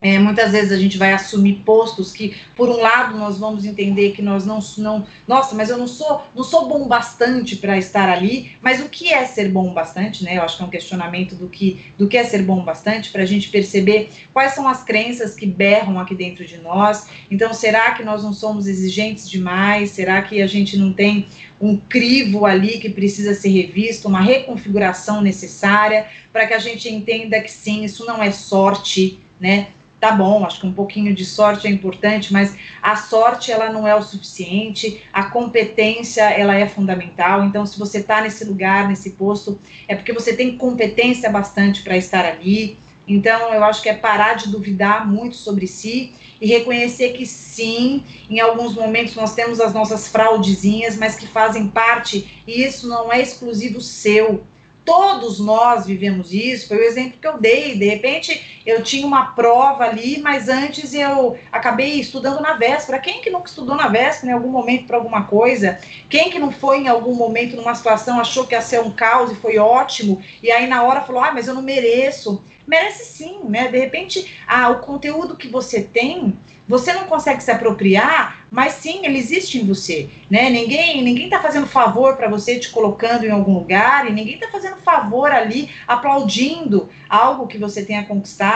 [0.00, 4.12] é, muitas vezes a gente vai assumir postos que, por um lado, nós vamos entender
[4.12, 8.08] que nós não, não nossa, mas eu não sou, não sou bom bastante para estar
[8.08, 8.52] ali.
[8.60, 10.36] Mas o que é ser bom bastante, né?
[10.36, 13.22] Eu acho que é um questionamento do que, do que é ser bom bastante para
[13.22, 17.08] a gente perceber quais são as crenças que berram aqui dentro de nós.
[17.30, 19.90] Então, será que nós não somos exigentes demais?
[19.90, 21.26] Será que a gente não tem
[21.58, 27.40] um crivo ali que precisa ser revisto, uma reconfiguração necessária para que a gente entenda
[27.40, 29.68] que sim, isso não é sorte, né?
[30.06, 33.88] Tá bom, acho que um pouquinho de sorte é importante, mas a sorte ela não
[33.88, 37.44] é o suficiente, a competência ela é fundamental.
[37.44, 41.96] Então, se você está nesse lugar, nesse posto, é porque você tem competência bastante para
[41.96, 42.78] estar ali.
[43.08, 48.04] Então, eu acho que é parar de duvidar muito sobre si e reconhecer que sim,
[48.30, 53.12] em alguns momentos nós temos as nossas fraudezinhas, mas que fazem parte, e isso não
[53.12, 54.44] é exclusivo seu
[54.86, 57.76] todos nós vivemos isso, foi o exemplo que eu dei.
[57.76, 62.98] De repente, eu tinha uma prova ali, mas antes eu acabei estudando na véspera.
[62.98, 65.78] Quem que nunca estudou na véspera em algum momento para alguma coisa?
[66.10, 69.30] Quem que não foi em algum momento numa situação, achou que ia ser um caos
[69.30, 72.42] e foi ótimo, e aí na hora falou: ah, mas eu não mereço.
[72.66, 73.68] Merece sim, né?
[73.68, 76.36] De repente, ah, o conteúdo que você tem
[76.68, 80.50] você não consegue se apropriar, mas sim, ele existe em você, né?
[80.50, 84.48] Ninguém, ninguém tá fazendo favor para você te colocando em algum lugar e ninguém tá
[84.50, 88.55] fazendo favor ali aplaudindo algo que você tenha conquistado.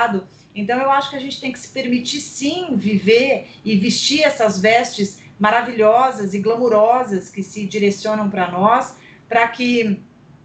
[0.55, 4.61] Então eu acho que a gente tem que se permitir sim viver e vestir essas
[4.61, 8.97] vestes maravilhosas e glamurosas que se direcionam para nós,
[9.29, 10.01] para que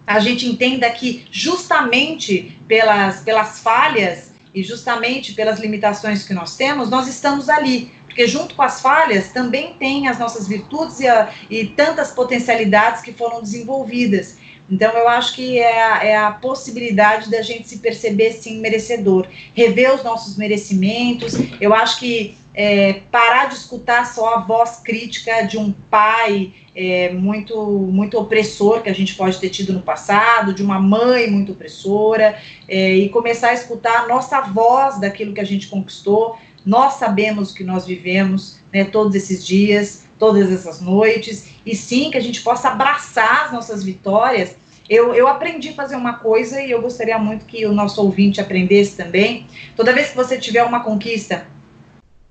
[0.07, 6.89] a gente entenda que justamente pelas, pelas falhas e justamente pelas limitações que nós temos,
[6.89, 7.91] nós estamos ali.
[8.05, 13.01] Porque junto com as falhas também tem as nossas virtudes e, a, e tantas potencialidades
[13.01, 14.37] que foram desenvolvidas.
[14.69, 19.27] Então, eu acho que é a, é a possibilidade da gente se perceber, sim, merecedor,
[19.53, 21.35] rever os nossos merecimentos.
[21.61, 27.11] Eu acho que é, parar de escutar só a voz crítica de um pai é,
[27.11, 31.51] muito, muito opressor que a gente pode ter tido no passado, de uma mãe muito
[31.51, 36.37] opressora, é, e começar a escutar a nossa voz daquilo que a gente conquistou.
[36.65, 42.09] Nós sabemos o que nós vivemos né, todos esses dias todas essas noites, e sim
[42.09, 44.55] que a gente possa abraçar as nossas vitórias.
[44.89, 48.39] Eu, eu aprendi a fazer uma coisa e eu gostaria muito que o nosso ouvinte
[48.39, 49.47] aprendesse também.
[49.75, 51.47] Toda vez que você tiver uma conquista,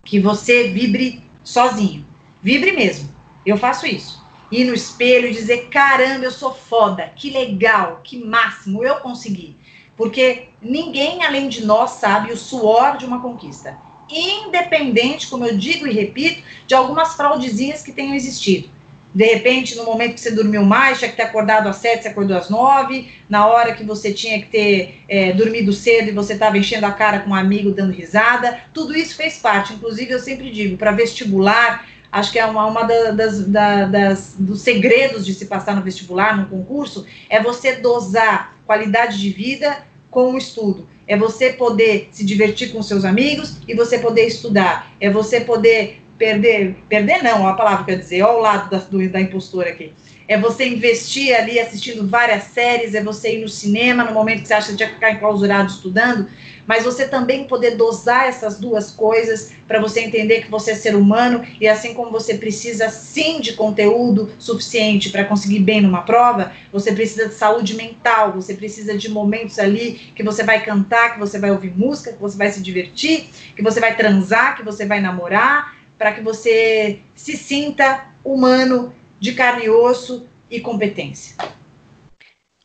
[0.05, 2.07] que você vibre sozinho,
[2.41, 3.13] vibre mesmo.
[3.45, 4.23] Eu faço isso.
[4.53, 9.57] Ir no espelho e dizer: caramba, eu sou foda, que legal, que máximo, eu consegui.
[9.97, 13.79] Porque ninguém além de nós sabe o suor de uma conquista
[14.11, 18.69] independente, como eu digo e repito, de algumas fraudezinhas que tenham existido.
[19.15, 22.09] De repente, no momento que você dormiu mais, tinha que ter acordado às sete, você
[22.09, 23.13] acordou às nove.
[23.29, 26.91] Na hora que você tinha que ter é, dormido cedo e você estava enchendo a
[26.91, 28.61] cara com um amigo dando risada.
[28.73, 29.73] Tudo isso fez parte.
[29.73, 35.25] Inclusive, eu sempre digo, para vestibular, acho que é uma, uma das, das, dos segredos
[35.25, 39.79] de se passar no vestibular, no concurso, é você dosar qualidade de vida
[40.11, 40.89] com o estudo.
[41.07, 44.93] É você poder se divertir com seus amigos e você poder estudar.
[45.01, 48.79] É você poder perder, perder não, a palavra que eu ia dizer, ao lado da,
[48.79, 49.93] do, da impostora aqui.
[50.27, 54.49] É você investir ali assistindo várias séries, é você ir no cinema no momento que
[54.49, 56.29] você acha que que ficar enclausurado estudando,
[56.67, 60.95] mas você também poder dosar essas duas coisas para você entender que você é ser
[60.95, 66.53] humano e assim como você precisa sim de conteúdo suficiente para conseguir bem numa prova,
[66.73, 71.21] você precisa de saúde mental, você precisa de momentos ali que você vai cantar, que
[71.21, 74.87] você vai ouvir música, que você vai se divertir, que você vai transar, que você
[74.87, 81.37] vai namorar, para que você se sinta humano, de carne e osso e competência.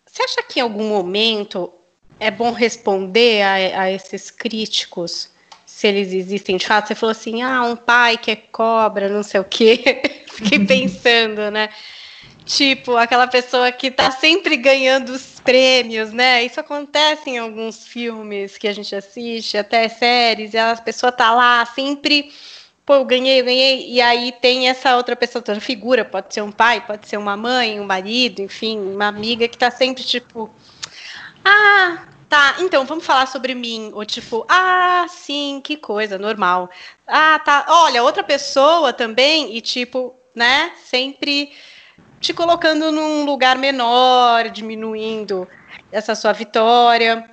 [0.06, 1.72] Você acha que em algum momento
[2.20, 5.30] é bom responder a, a esses críticos,
[5.66, 6.88] se eles existem de fato?
[6.88, 10.24] Você falou assim, ah, um pai que é cobra, não sei o quê.
[10.28, 11.70] Fiquei pensando, né?
[12.46, 16.44] Tipo, aquela pessoa que tá sempre ganhando os prêmios, né?
[16.44, 21.32] Isso acontece em alguns filmes que a gente assiste, até séries, e a pessoa tá
[21.32, 22.32] lá sempre
[22.90, 26.52] pô, eu ganhei, ganhei, e aí tem essa outra pessoa, outra figura, pode ser um
[26.52, 30.50] pai, pode ser uma mãe, um marido, enfim, uma amiga que tá sempre tipo,
[31.46, 36.70] ah, tá, então vamos falar sobre mim, ou tipo, ah, sim, que coisa, normal.
[37.08, 41.52] Ah, tá, olha, outra pessoa também, e tipo, né, sempre
[42.20, 45.48] te colocando num lugar menor, diminuindo
[45.92, 47.30] essa sua vitória.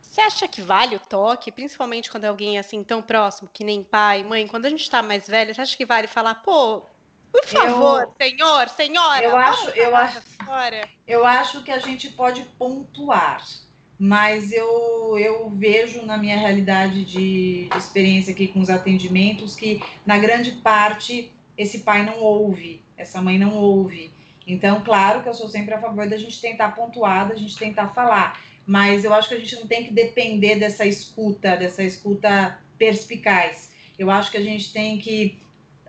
[0.00, 3.82] Você acha que vale o toque, principalmente quando é alguém assim tão próximo, que nem
[3.82, 6.91] pai, mãe, quando a gente tá mais velho, você acha que vale falar, pô,
[7.32, 10.20] por favor, eu, senhor, senhora, eu acho, eu acho,
[11.06, 13.42] eu acho que a gente pode pontuar,
[13.98, 19.82] mas eu, eu vejo na minha realidade de, de experiência aqui com os atendimentos que
[20.04, 24.12] na grande parte esse pai não ouve, essa mãe não ouve.
[24.46, 27.88] Então, claro que eu sou sempre a favor da gente tentar pontuar, da gente tentar
[27.88, 32.60] falar mas eu acho que a gente não tem que depender dessa escuta, dessa escuta
[32.78, 33.74] perspicaz.
[33.98, 35.38] Eu acho que a gente tem que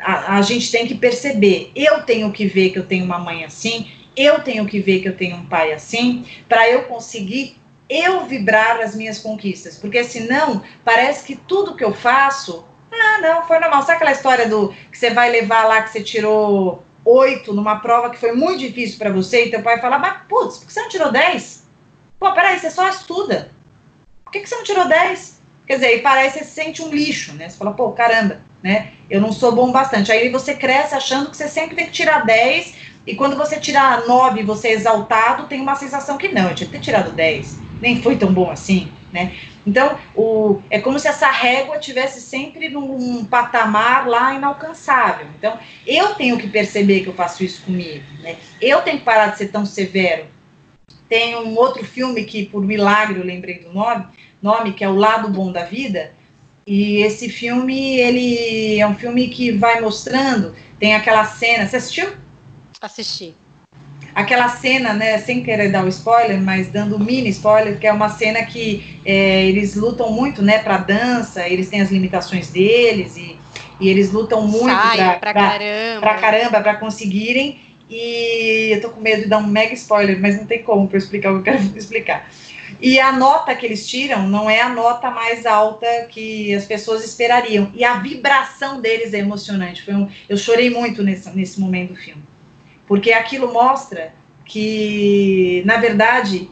[0.04, 1.72] a, a, gente tem que perceber.
[1.76, 5.10] Eu tenho que ver que eu tenho uma mãe assim, eu tenho que ver que
[5.10, 7.58] eu tenho um pai assim, para eu conseguir
[7.90, 13.46] eu vibrar as minhas conquistas, porque senão parece que tudo que eu faço, ah, não,
[13.46, 13.82] foi normal.
[13.82, 18.10] Sabe aquela história do que você vai levar lá que você tirou oito numa prova
[18.10, 20.82] que foi muito difícil para você e teu pai fala, mas putz, por que você
[20.82, 21.64] não tirou dez?
[22.24, 23.52] Pô, peraí, você só estuda.
[24.24, 25.43] Por que, que você não tirou 10?
[25.66, 27.50] Quer dizer, aí parece que você se sente um lixo, né?
[27.50, 28.92] Você fala, pô, caramba, né?
[29.10, 30.12] Eu não sou bom bastante.
[30.12, 34.06] Aí você cresce achando que você sempre tem que tirar 10, e quando você tirar
[34.06, 37.12] 9 e você é exaltado, tem uma sensação que não, eu tinha que ter tirado
[37.12, 37.60] 10.
[37.82, 39.34] Nem foi tão bom assim, né?
[39.66, 45.28] Então, o, é como se essa régua tivesse sempre num patamar lá inalcançável.
[45.38, 48.38] Então, eu tenho que perceber que eu faço isso comigo, né?
[48.62, 50.26] Eu tenho que parar de ser tão severo
[51.14, 54.04] tem um outro filme que, por milagre, eu lembrei do nome,
[54.44, 56.12] nome que é O Lado Bom da Vida.
[56.68, 62.10] E esse filme, ele é um filme que vai mostrando, tem aquela cena, você assistiu?
[62.80, 63.36] Assisti.
[64.16, 67.92] Aquela cena, né, sem querer dar o spoiler, mas dando um mini spoiler, que é
[67.92, 73.18] uma cena que é, eles lutam muito, né, para dança, eles têm as limitações deles
[73.18, 73.38] e,
[73.80, 74.66] e eles lutam muito
[75.20, 79.74] para caramba, pra caramba, para conseguirem e eu tô com medo de dar um mega
[79.74, 82.30] spoiler, mas não tem como para explicar o que eu quero explicar.
[82.80, 87.04] E a nota que eles tiram não é a nota mais alta que as pessoas
[87.04, 87.72] esperariam.
[87.74, 89.84] E a vibração deles é emocionante.
[89.84, 92.24] Foi um, eu chorei muito nesse, nesse momento do filme.
[92.88, 94.14] Porque aquilo mostra
[94.46, 96.50] que, na verdade,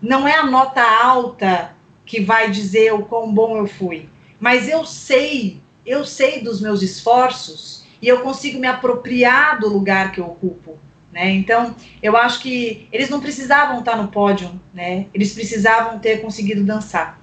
[0.00, 4.08] não é a nota alta que vai dizer o quão bom eu fui.
[4.38, 10.12] Mas eu sei, eu sei dos meus esforços e eu consigo me apropriar do lugar
[10.12, 10.78] que eu ocupo.
[11.12, 11.30] Né?
[11.30, 15.06] Então, eu acho que eles não precisavam estar no pódio, né?
[15.12, 17.18] eles precisavam ter conseguido dançar.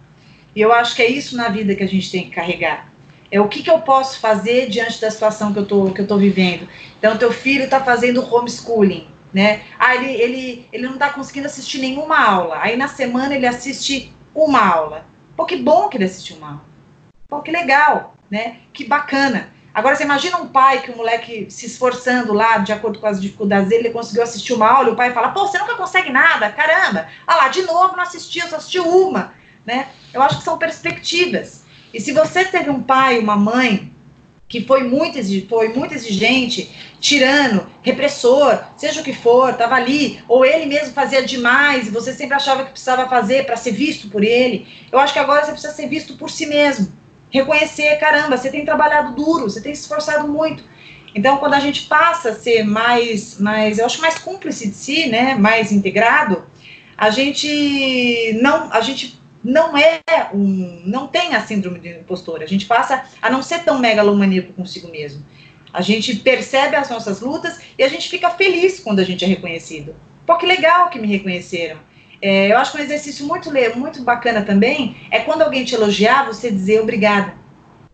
[0.56, 2.91] E eu acho que é isso na vida que a gente tem que carregar.
[3.32, 6.08] É o que, que eu posso fazer diante da situação que eu tô, que eu
[6.08, 6.67] tô vivendo.
[6.97, 9.63] Então, teu filho está fazendo homeschooling, né?
[9.78, 12.60] Ah, ele, ele, ele não está conseguindo assistir nenhuma aula.
[12.62, 15.06] Aí na semana ele assiste uma aula.
[15.36, 16.65] Pô, que bom que ele assistiu uma aula.
[17.28, 18.58] Pô, que legal, né?
[18.73, 19.52] Que bacana.
[19.78, 23.22] Agora, você imagina um pai que o moleque se esforçando lá, de acordo com as
[23.22, 26.10] dificuldades dele, ele conseguiu assistir uma aula e o pai fala, pô, você nunca consegue
[26.10, 27.08] nada, caramba.
[27.28, 29.90] Ah lá, de novo não assistiu, só assistiu uma, né?
[30.12, 31.62] Eu acho que são perspectivas.
[31.94, 33.94] E se você teve um pai, uma mãe
[34.48, 40.44] que foi muito, foi muito exigente, tirano, repressor, seja o que for, estava ali, ou
[40.44, 44.24] ele mesmo fazia demais e você sempre achava que precisava fazer para ser visto por
[44.24, 46.96] ele, eu acho que agora você precisa ser visto por si mesmo
[47.30, 50.63] reconhecer, caramba, você tem trabalhado duro, você tem se esforçado muito.
[51.13, 55.08] Então, quando a gente passa a ser mais, mais, eu acho mais cúmplice de si,
[55.08, 56.46] né, mais integrado,
[56.98, 60.02] a gente não, a gente não é
[60.34, 62.42] um, não tem a síndrome do impostor.
[62.42, 65.25] A gente passa a não ser tão megalomaníaco consigo mesmo.
[65.71, 69.28] A gente percebe as nossas lutas e a gente fica feliz quando a gente é
[69.28, 69.96] reconhecido.
[70.25, 71.80] Pô, que legal que me reconheceram.
[72.22, 76.26] É, eu acho que um exercício muito, muito bacana também é quando alguém te elogiar,
[76.26, 77.36] você dizer obrigada.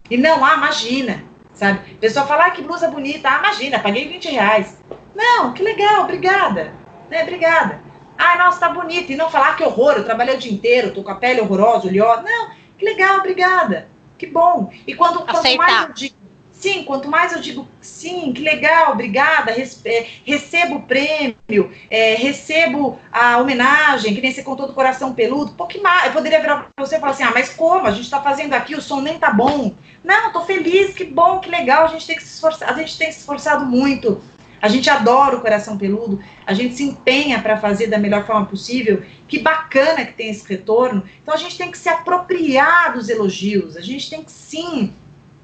[0.10, 1.80] E não, ah, imagina, sabe?
[1.96, 4.82] A pessoa fala, ah, que blusa bonita, ah, imagina, paguei 20 reais.
[5.16, 6.74] Não, que legal, obrigada,
[7.10, 7.82] né, obrigada.
[8.18, 9.12] Ah, nossa, tá bonita.
[9.12, 11.42] E não falar ah, que horror, eu trabalhei o dia inteiro, tô com a pele
[11.42, 12.22] horrorosa, oleosa.
[12.22, 13.88] Não, que legal, obrigada.
[14.18, 14.72] Que bom.
[14.88, 16.16] E quando quanto mais eu digo,
[16.64, 22.98] sim, quanto mais eu digo sim, que legal, obrigada, é, recebo o prêmio, é, recebo
[23.12, 26.06] a homenagem, que nem você contou do coração peludo, pô, que mais?
[26.06, 27.86] Eu poderia virar pra você e falar assim, ah, mas como?
[27.86, 29.76] A gente tá fazendo aqui, o som nem tá bom.
[30.02, 32.98] Não, tô feliz, que bom, que legal, a gente tem que se esforçar, a gente
[32.98, 34.22] tem se esforçado muito
[34.62, 38.46] a gente adora o coração peludo, a gente se empenha para fazer da melhor forma
[38.46, 39.04] possível.
[39.28, 41.04] Que bacana que tem esse retorno.
[41.22, 44.94] Então a gente tem que se apropriar dos elogios, a gente tem que sim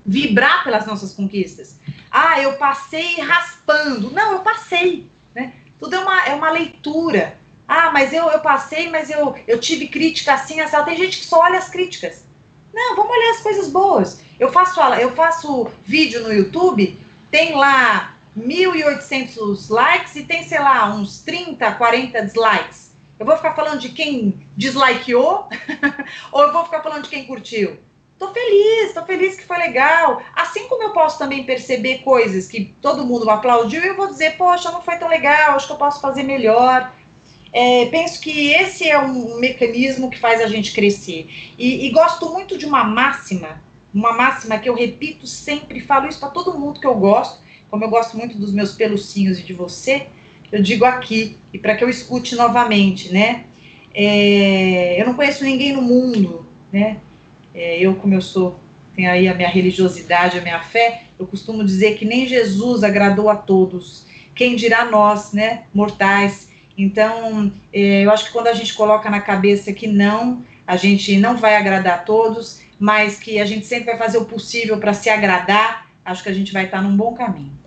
[0.10, 1.80] vibrar pelas nossas conquistas.
[2.10, 4.10] Ah, eu passei raspando.
[4.10, 5.10] Não, eu passei.
[5.36, 5.54] Né?
[5.78, 7.38] Tudo é uma, é uma leitura.
[7.68, 10.84] Ah, mas eu, eu passei, mas eu, eu tive crítica assim, assim.
[10.84, 12.28] Tem gente que só olha as críticas.
[12.74, 14.24] Não, vamos olhar as coisas boas.
[14.40, 17.00] Eu faço, eu faço vídeo no YouTube,
[17.30, 22.96] tem lá 1.800 likes e tem, sei lá, uns 30, 40 dislikes.
[23.20, 25.50] Eu vou ficar falando de quem dislikeou
[26.32, 27.78] ou eu vou ficar falando de quem curtiu?
[28.20, 30.22] Tô feliz, tô feliz que foi legal.
[30.36, 34.70] Assim como eu posso também perceber coisas que todo mundo aplaudiu, eu vou dizer, poxa,
[34.72, 36.94] não foi tão legal, acho que eu posso fazer melhor.
[37.54, 41.30] É, penso que esse é um mecanismo que faz a gente crescer.
[41.58, 43.64] E, e gosto muito de uma máxima,
[43.94, 47.42] uma máxima que eu repito sempre, falo isso para todo mundo que eu gosto,
[47.72, 50.08] como eu gosto muito dos meus pelucinhos e de você,
[50.52, 53.46] eu digo aqui, e para que eu escute novamente, né?
[53.94, 56.98] É, eu não conheço ninguém no mundo, né?
[57.54, 58.60] É, eu, como eu sou,
[58.96, 63.30] tenho aí a minha religiosidade, a minha fé, eu costumo dizer que nem Jesus agradou
[63.30, 64.06] a todos.
[64.36, 66.50] Quem dirá nós, né, mortais?
[66.78, 71.18] Então, é, eu acho que quando a gente coloca na cabeça que não, a gente
[71.18, 74.94] não vai agradar a todos, mas que a gente sempre vai fazer o possível para
[74.94, 77.59] se agradar, acho que a gente vai estar num bom caminho.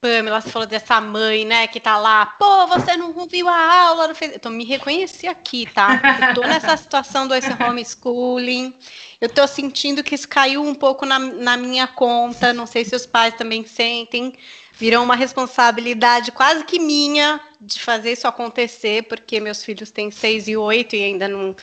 [0.00, 4.08] Pamela, você falou dessa mãe, né, que tá lá, pô, você não viu a aula,
[4.08, 4.34] não fez.
[4.34, 6.00] Então, me reconheci aqui, tá?
[6.30, 8.74] Eu tô nessa situação do esse homeschooling,
[9.20, 12.96] eu tô sentindo que isso caiu um pouco na, na minha conta, não sei se
[12.96, 14.32] os pais também sentem,
[14.72, 20.48] virou uma responsabilidade quase que minha de fazer isso acontecer, porque meus filhos têm seis
[20.48, 21.54] e oito e ainda não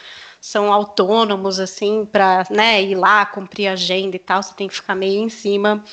[0.48, 4.96] são autônomos, assim, para né, ir lá, cumprir agenda e tal, você tem que ficar
[4.96, 5.84] meio em cima.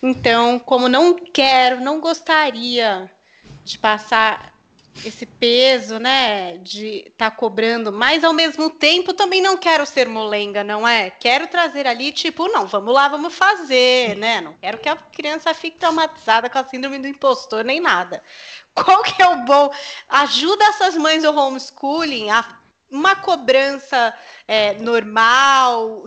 [0.00, 3.10] Então, como não quero, não gostaria
[3.64, 4.54] de passar
[5.04, 10.08] esse peso, né, de estar tá cobrando, mas ao mesmo tempo também não quero ser
[10.08, 11.10] molenga, não é?
[11.10, 14.40] Quero trazer ali, tipo, não, vamos lá, vamos fazer, né?
[14.40, 18.22] Não quero que a criança fique traumatizada com a síndrome do impostor nem nada.
[18.72, 19.68] Qual que é o bom?
[20.08, 24.14] Ajuda essas mães do homeschooling a uma cobrança
[24.46, 26.04] é, normal,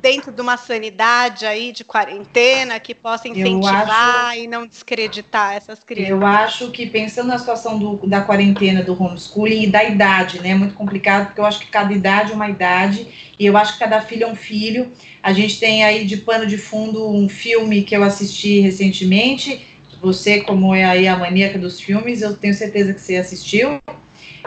[0.00, 5.82] dentro de uma sanidade aí de quarentena, que possa incentivar acho, e não descreditar essas
[5.82, 6.10] crianças?
[6.10, 10.50] Eu acho que pensando na situação do, da quarentena, do homeschooling e da idade, né,
[10.50, 13.72] é muito complicado, porque eu acho que cada idade é uma idade, e eu acho
[13.72, 14.92] que cada filho é um filho.
[15.22, 19.66] A gente tem aí de pano de fundo um filme que eu assisti recentemente,
[20.02, 23.80] você, como é aí a maníaca dos filmes, eu tenho certeza que você assistiu,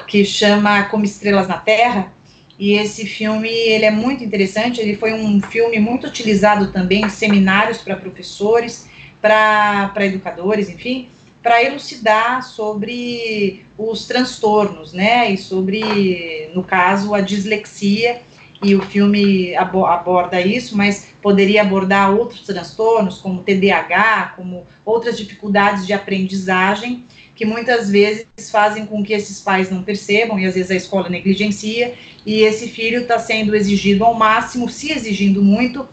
[0.07, 2.13] que chama Como Estrelas na Terra.
[2.57, 4.79] E esse filme ele é muito interessante.
[4.79, 8.89] Ele foi um filme muito utilizado também em seminários para professores,
[9.21, 11.09] para educadores, enfim,
[11.41, 15.31] para elucidar sobre os transtornos, né?
[15.31, 18.21] E sobre, no caso, a dislexia.
[18.63, 25.85] E o filme aborda isso, mas poderia abordar outros transtornos, como TDAH, como outras dificuldades
[25.85, 27.03] de aprendizagem
[27.35, 31.09] que muitas vezes fazem com que esses pais não percebam, e às vezes a escola
[31.09, 31.93] negligencia,
[32.25, 35.87] e esse filho está sendo exigido ao máximo, se exigindo muito,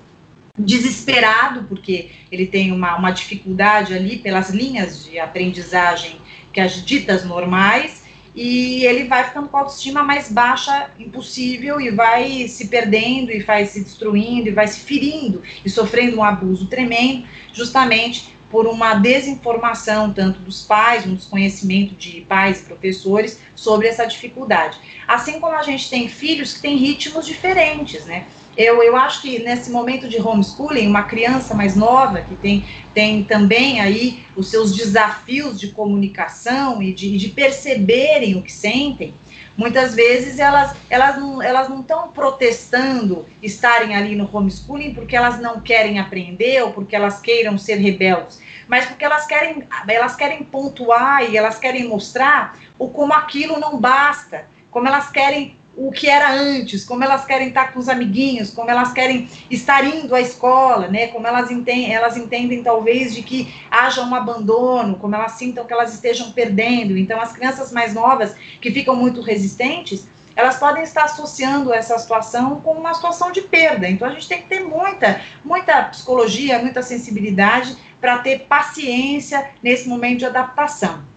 [0.56, 6.16] desesperado, porque ele tem uma, uma dificuldade ali pelas linhas de aprendizagem
[6.52, 8.02] que as ditas normais,
[8.34, 13.40] e ele vai ficando com a autoestima mais baixa impossível e vai se perdendo e
[13.40, 18.94] vai se destruindo e vai se ferindo e sofrendo um abuso tremendo, justamente por uma
[18.94, 24.78] desinformação tanto dos pais, um desconhecimento de pais e professores sobre essa dificuldade.
[25.08, 28.26] Assim como a gente tem filhos que têm ritmos diferentes, né?
[28.54, 33.24] Eu, eu acho que nesse momento de homeschooling, uma criança mais nova, que tem, tem
[33.24, 39.14] também aí os seus desafios de comunicação e de, de perceberem o que sentem,
[39.56, 45.38] Muitas vezes elas, elas não elas não estão protestando estarem ali no homeschooling porque elas
[45.40, 50.42] não querem aprender ou porque elas queiram ser rebeldes, mas porque elas querem elas querem
[50.42, 56.08] pontuar e elas querem mostrar o como aquilo não basta, como elas querem o que
[56.08, 60.20] era antes, como elas querem estar com os amiguinhos, como elas querem estar indo à
[60.20, 61.08] escola, né?
[61.08, 65.72] Como elas entendem, elas entendem talvez de que haja um abandono, como elas sintam que
[65.72, 66.96] elas estejam perdendo.
[66.96, 70.06] Então, as crianças mais novas que ficam muito resistentes,
[70.36, 73.88] elas podem estar associando essa situação com uma situação de perda.
[73.88, 79.88] Então, a gente tem que ter muita, muita psicologia, muita sensibilidade para ter paciência nesse
[79.88, 81.11] momento de adaptação.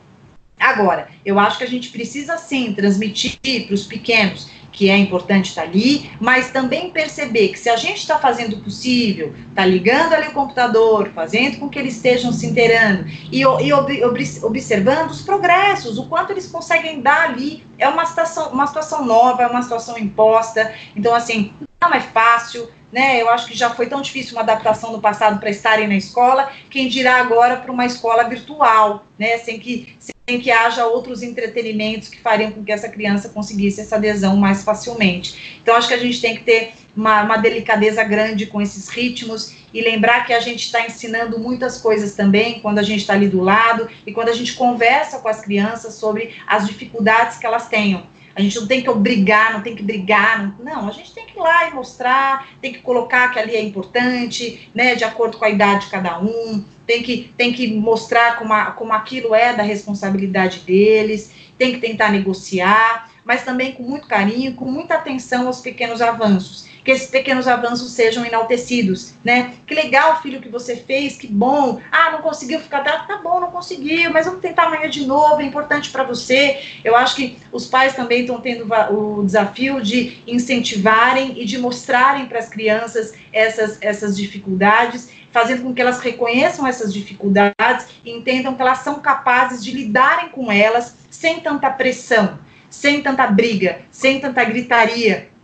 [0.60, 5.50] Agora, eu acho que a gente precisa sim transmitir para os pequenos que é importante
[5.50, 10.12] estar ali, mas também perceber que se a gente está fazendo o possível, está ligando
[10.12, 15.12] ali o computador, fazendo com que eles estejam se inteirando e, e ob, ob, observando
[15.12, 19.48] os progressos, o quanto eles conseguem dar ali, é uma situação, uma situação nova, é
[19.48, 21.54] uma situação imposta, então assim,
[21.88, 23.22] não é fácil, né?
[23.22, 26.52] Eu acho que já foi tão difícil uma adaptação no passado para estarem na escola,
[26.70, 29.38] quem dirá agora para uma escola virtual, né?
[29.38, 29.96] Sem que
[30.28, 34.64] em que haja outros entretenimentos que fariam com que essa criança conseguisse essa adesão mais
[34.64, 35.60] facilmente.
[35.62, 39.54] Então, acho que a gente tem que ter uma, uma delicadeza grande com esses ritmos
[39.72, 43.28] e lembrar que a gente está ensinando muitas coisas também quando a gente está ali
[43.28, 47.68] do lado e quando a gente conversa com as crianças sobre as dificuldades que elas
[47.68, 48.08] tenham.
[48.36, 51.26] A gente não tem que obrigar, não tem que brigar, não, não, a gente tem
[51.26, 55.38] que ir lá e mostrar, tem que colocar que ali é importante, né, de acordo
[55.38, 59.34] com a idade de cada um, tem que, tem que mostrar como, a, como aquilo
[59.34, 64.96] é da responsabilidade deles, tem que tentar negociar, mas também com muito carinho, com muita
[64.96, 69.56] atenção aos pequenos avanços que esses pequenos avanços sejam enaltecidos, né?
[69.66, 71.82] Que legal, filho, que você fez, que bom.
[71.92, 75.42] Ah, não conseguiu ficar atrás, tá bom, não conseguiu, mas vamos tentar amanhã de novo,
[75.42, 76.62] é importante para você.
[76.84, 82.28] Eu acho que os pais também estão tendo o desafio de incentivarem e de mostrarem
[82.28, 88.56] para as crianças essas, essas dificuldades fazendo com que elas reconheçam essas dificuldades e entendam
[88.56, 94.22] que elas são capazes de lidarem com elas sem tanta pressão, sem tanta briga, sem
[94.22, 95.35] tanta gritaria,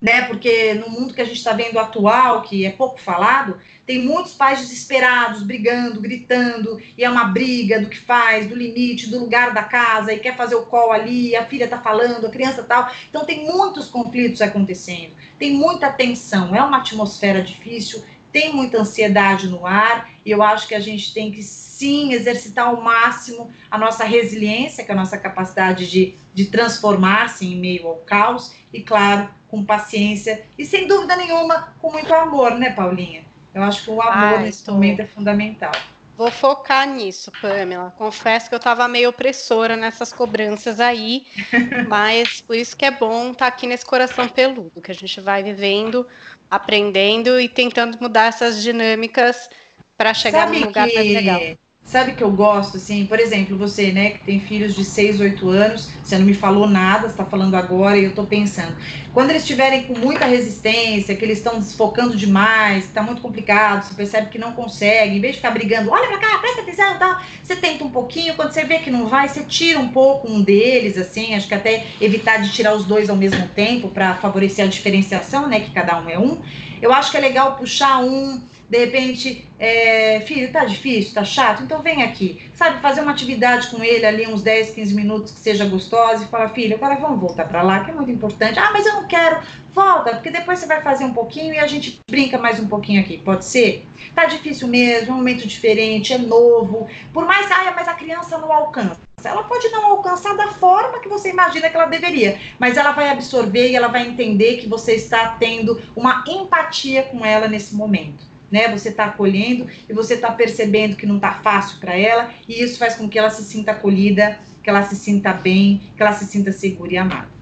[0.00, 0.22] né?
[0.22, 4.34] Porque no mundo que a gente está vendo atual, que é pouco falado, tem muitos
[4.34, 9.54] pais desesperados, brigando, gritando, e é uma briga do que faz, do limite, do lugar
[9.54, 12.90] da casa, e quer fazer o call ali, a filha está falando, a criança tal.
[13.08, 18.02] Então tem muitos conflitos acontecendo, tem muita tensão, é uma atmosfera difícil,
[18.36, 22.66] tem muita ansiedade no ar, e eu acho que a gente tem que sim exercitar
[22.66, 27.88] ao máximo a nossa resiliência, que é a nossa capacidade de, de transformar-se em meio
[27.88, 33.24] ao caos, e claro, com paciência e sem dúvida nenhuma com muito amor, né, Paulinha?
[33.54, 34.72] Eu acho que o amor nesse tô...
[34.72, 35.72] momento é fundamental.
[36.16, 37.90] Vou focar nisso, Pamela.
[37.90, 41.26] Confesso que eu estava meio opressora nessas cobranças aí,
[41.88, 45.20] mas por isso que é bom estar tá aqui nesse coração peludo, que a gente
[45.20, 46.06] vai vivendo,
[46.50, 49.48] aprendendo e tentando mudar essas dinâmicas
[49.96, 50.94] para chegar Sabe num lugar que...
[50.94, 51.40] mais legal.
[51.86, 55.48] Sabe que eu gosto, assim, por exemplo, você, né, que tem filhos de 6, 8
[55.48, 58.76] anos, você não me falou nada, está falando agora e eu estou pensando.
[59.14, 63.94] Quando eles estiverem com muita resistência, que eles estão desfocando demais, está muito complicado, você
[63.94, 67.20] percebe que não consegue, em vez de ficar brigando, olha pra cá, presta atenção tal,
[67.40, 70.42] você tenta um pouquinho, quando você vê que não vai, você tira um pouco um
[70.42, 74.64] deles, assim, acho que até evitar de tirar os dois ao mesmo tempo para favorecer
[74.64, 76.42] a diferenciação, né, que cada um é um.
[76.82, 81.62] Eu acho que é legal puxar um de repente, é, filho, tá difícil, tá chato,
[81.62, 85.40] então vem aqui, sabe, fazer uma atividade com ele ali, uns 10, 15 minutos que
[85.40, 88.58] seja gostosa e falar, filho, agora vamos voltar para lá, que é muito importante.
[88.58, 89.40] Ah, mas eu não quero,
[89.70, 93.00] volta, porque depois você vai fazer um pouquinho e a gente brinca mais um pouquinho
[93.00, 93.86] aqui, pode ser?
[94.14, 98.36] Tá difícil mesmo, é um momento diferente, é novo, por mais, ah, mas a criança
[98.38, 99.06] não alcança.
[99.24, 103.10] Ela pode não alcançar da forma que você imagina que ela deveria, mas ela vai
[103.10, 108.35] absorver e ela vai entender que você está tendo uma empatia com ela nesse momento
[108.50, 108.68] né?
[108.68, 112.78] Você está acolhendo e você está percebendo que não está fácil para ela, e isso
[112.78, 116.26] faz com que ela se sinta acolhida, que ela se sinta bem, que ela se
[116.26, 117.36] sinta segura e amada.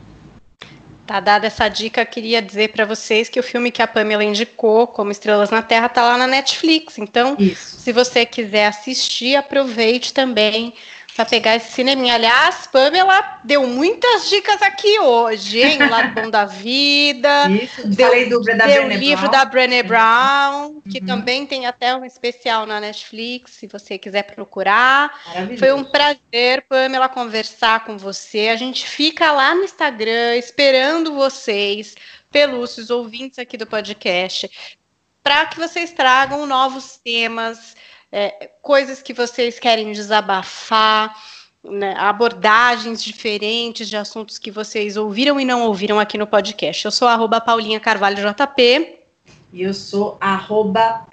[1.06, 4.86] Tá dada essa dica, queria dizer para vocês que o filme que a Pamela indicou,
[4.86, 6.96] como Estrelas na Terra, tá lá na Netflix.
[6.96, 7.78] Então, Isso.
[7.80, 10.72] se você quiser assistir, aproveite também
[11.14, 12.14] para pegar esse cineminha.
[12.14, 15.82] Aliás, Pamela deu muitas dicas aqui hoje, hein?
[15.82, 17.48] O Lado Bom da Vida.
[17.50, 19.30] Isso, deu, falei do, da deu o livro Brown.
[19.30, 21.06] da Brené Brown, que uhum.
[21.06, 25.12] também tem até um especial na Netflix, se você quiser procurar.
[25.56, 28.48] Foi um prazer, Pamela, conversar com você.
[28.48, 31.94] A gente fica lá no Instagram esperando vocês,
[32.32, 34.50] pelúcios, ouvintes aqui do podcast,
[35.22, 37.76] para que vocês tragam novos temas
[38.14, 41.12] é, coisas que vocês querem desabafar.
[41.64, 46.84] né, abordagens diferentes de assuntos que vocês ouviram e não ouviram aqui no podcast.
[46.84, 48.98] Eu sou arroba Paulinha Carvalho JP.
[49.52, 51.06] E eu sou arroba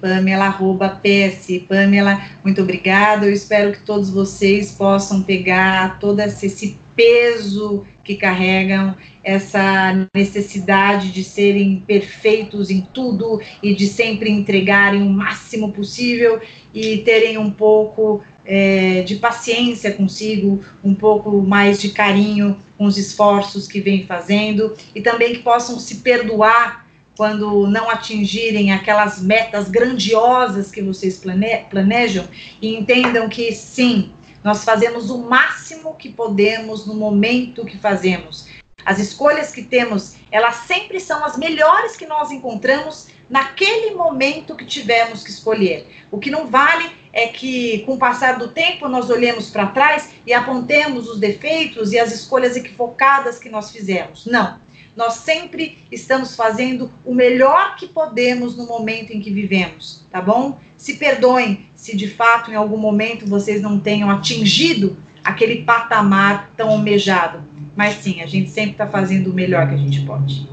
[0.00, 2.20] Pamela, arroba PS Pamela.
[2.42, 3.26] Muito obrigada.
[3.26, 11.24] Eu espero que todos vocês possam pegar todo esse peso que carregam, essa necessidade de
[11.24, 16.40] serem perfeitos em tudo e de sempre entregarem o máximo possível
[16.72, 22.98] e terem um pouco é, de paciência consigo, um pouco mais de carinho com os
[22.98, 26.84] esforços que vem fazendo e também que possam se perdoar
[27.16, 32.26] quando não atingirem aquelas metas grandiosas que vocês plane planejam
[32.60, 34.10] e entendam que sim,
[34.44, 38.46] nós fazemos o máximo que podemos no momento que fazemos.
[38.84, 44.66] As escolhas que temos, elas sempre são as melhores que nós encontramos naquele momento que
[44.66, 45.88] tivemos que escolher.
[46.10, 50.10] O que não vale é que, com o passar do tempo, nós olhemos para trás
[50.26, 54.26] e apontemos os defeitos e as escolhas equivocadas que nós fizemos.
[54.26, 54.62] Não.
[54.94, 60.60] Nós sempre estamos fazendo o melhor que podemos no momento em que vivemos, tá bom?
[60.76, 66.70] Se perdoem se de fato em algum momento vocês não tenham atingido aquele patamar tão
[66.70, 67.44] almejado.
[67.76, 70.48] Mas sim, a gente sempre está fazendo o melhor que a gente pode.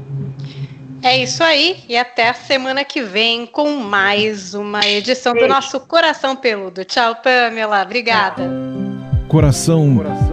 [1.02, 5.48] É isso aí, e até a semana que vem com mais uma edição Beijo.
[5.48, 6.84] do nosso Coração Peludo.
[6.84, 7.82] Tchau, Pamela.
[7.82, 8.42] Obrigada.
[9.26, 10.31] Coração, Coração